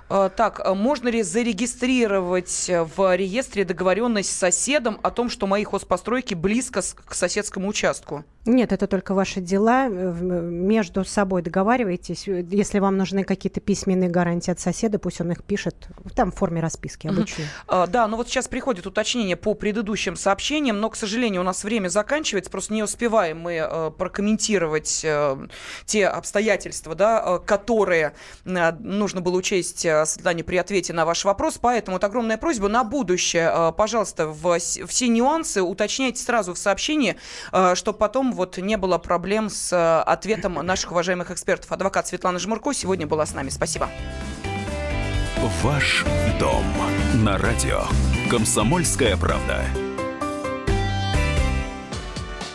Э, 0.08 0.28
Так, 0.34 0.60
э, 0.64 0.74
можно 0.74 1.08
ли 1.08 1.22
зарегистрировать 1.22 2.68
э, 2.68 2.82
в 2.82 3.14
реестре 3.16 3.64
договоренность 3.64 4.30
с 4.32 4.36
соседом 4.36 4.98
о 5.02 5.10
том, 5.10 5.30
что 5.30 5.46
мои 5.46 5.64
хозпостройки 5.64 6.34
близко 6.34 6.82
к 7.04 7.14
соседскому 7.14 7.68
участку? 7.68 8.24
Нет, 8.46 8.72
это 8.72 8.86
только 8.86 9.12
ваши 9.12 9.40
дела. 9.42 9.86
Между 9.88 11.04
собой 11.04 11.42
договариваетесь. 11.42 12.26
Э, 12.26 12.44
Если 12.50 12.80
вам 12.80 12.96
нужны 12.96 13.22
какие-то 13.22 13.60
письменные 13.60 14.08
гарантии 14.10 14.50
от 14.50 14.58
соседа, 14.58 14.98
пусть 14.98 15.20
он 15.20 15.30
их 15.30 15.44
пишет. 15.44 15.76
Там 16.16 16.32
в 16.32 16.34
форме 16.36 16.60
расписки 16.60 17.06
Мгм. 17.06 17.16
обычной. 17.18 17.44
А, 17.68 17.86
Да, 17.86 18.08
ну 18.08 18.16
вот 18.16 18.28
сейчас 18.28 18.48
приходит 18.48 18.86
уточнение 18.86 19.36
по 19.36 19.54
предыдущим 19.54 20.16
сообщениям, 20.16 20.80
но, 20.80 20.90
к 20.90 20.96
сожалению, 20.96 21.42
у 21.42 21.44
нас 21.44 21.62
время 21.62 21.88
заканчивается, 21.88 22.50
просто 22.50 22.72
не 22.74 22.82
успеваем 22.82 23.38
мы 23.38 23.92
прокомментировать 23.96 25.06
те 25.86 26.06
обстоятельства, 26.06 26.94
да, 26.94 27.38
которые 27.46 28.14
нужно 28.44 29.20
было 29.20 29.36
учесть 29.36 29.49
учесть 29.50 29.80
Светлане 29.80 30.44
при 30.44 30.56
ответе 30.56 30.92
на 30.92 31.04
ваш 31.04 31.24
вопрос. 31.24 31.58
Поэтому 31.60 31.96
вот 31.96 32.04
огромная 32.04 32.38
просьба 32.38 32.68
на 32.68 32.84
будущее, 32.84 33.74
пожалуйста, 33.76 34.28
в, 34.28 34.58
все 34.58 35.08
нюансы 35.08 35.62
уточняйте 35.62 36.22
сразу 36.22 36.54
в 36.54 36.58
сообщении, 36.58 37.16
чтобы 37.74 37.98
потом 37.98 38.32
вот 38.32 38.58
не 38.58 38.76
было 38.76 38.98
проблем 38.98 39.50
с 39.50 40.02
ответом 40.02 40.54
наших 40.54 40.92
уважаемых 40.92 41.30
экспертов. 41.30 41.72
Адвокат 41.72 42.06
Светлана 42.06 42.38
Жмурко 42.38 42.72
сегодня 42.72 43.06
была 43.06 43.26
с 43.26 43.34
нами. 43.34 43.48
Спасибо. 43.48 43.90
Ваш 45.62 46.04
дом 46.38 46.64
на 47.14 47.36
радио. 47.38 47.82
Комсомольская 48.30 49.16
правда. 49.16 49.64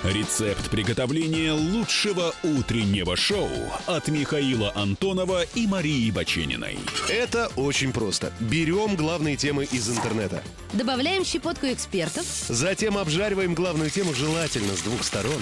Рецепт 0.05 0.69
приготовления 0.69 1.51
лучшего 1.51 2.31
утреннего 2.43 3.17
шоу 3.17 3.49
от 3.87 4.07
Михаила 4.07 4.71
Антонова 4.75 5.41
и 5.55 5.65
Марии 5.65 6.11
Бачениной. 6.11 6.77
Это 7.09 7.49
очень 7.55 7.91
просто. 7.91 8.31
Берем 8.39 8.95
главные 8.95 9.35
темы 9.35 9.63
из 9.63 9.89
интернета. 9.89 10.43
Добавляем 10.73 11.25
щепотку 11.25 11.65
экспертов. 11.65 12.23
Затем 12.47 12.99
обжариваем 12.99 13.55
главную 13.55 13.89
тему 13.89 14.13
желательно 14.13 14.75
с 14.75 14.81
двух 14.81 15.03
сторон. 15.03 15.41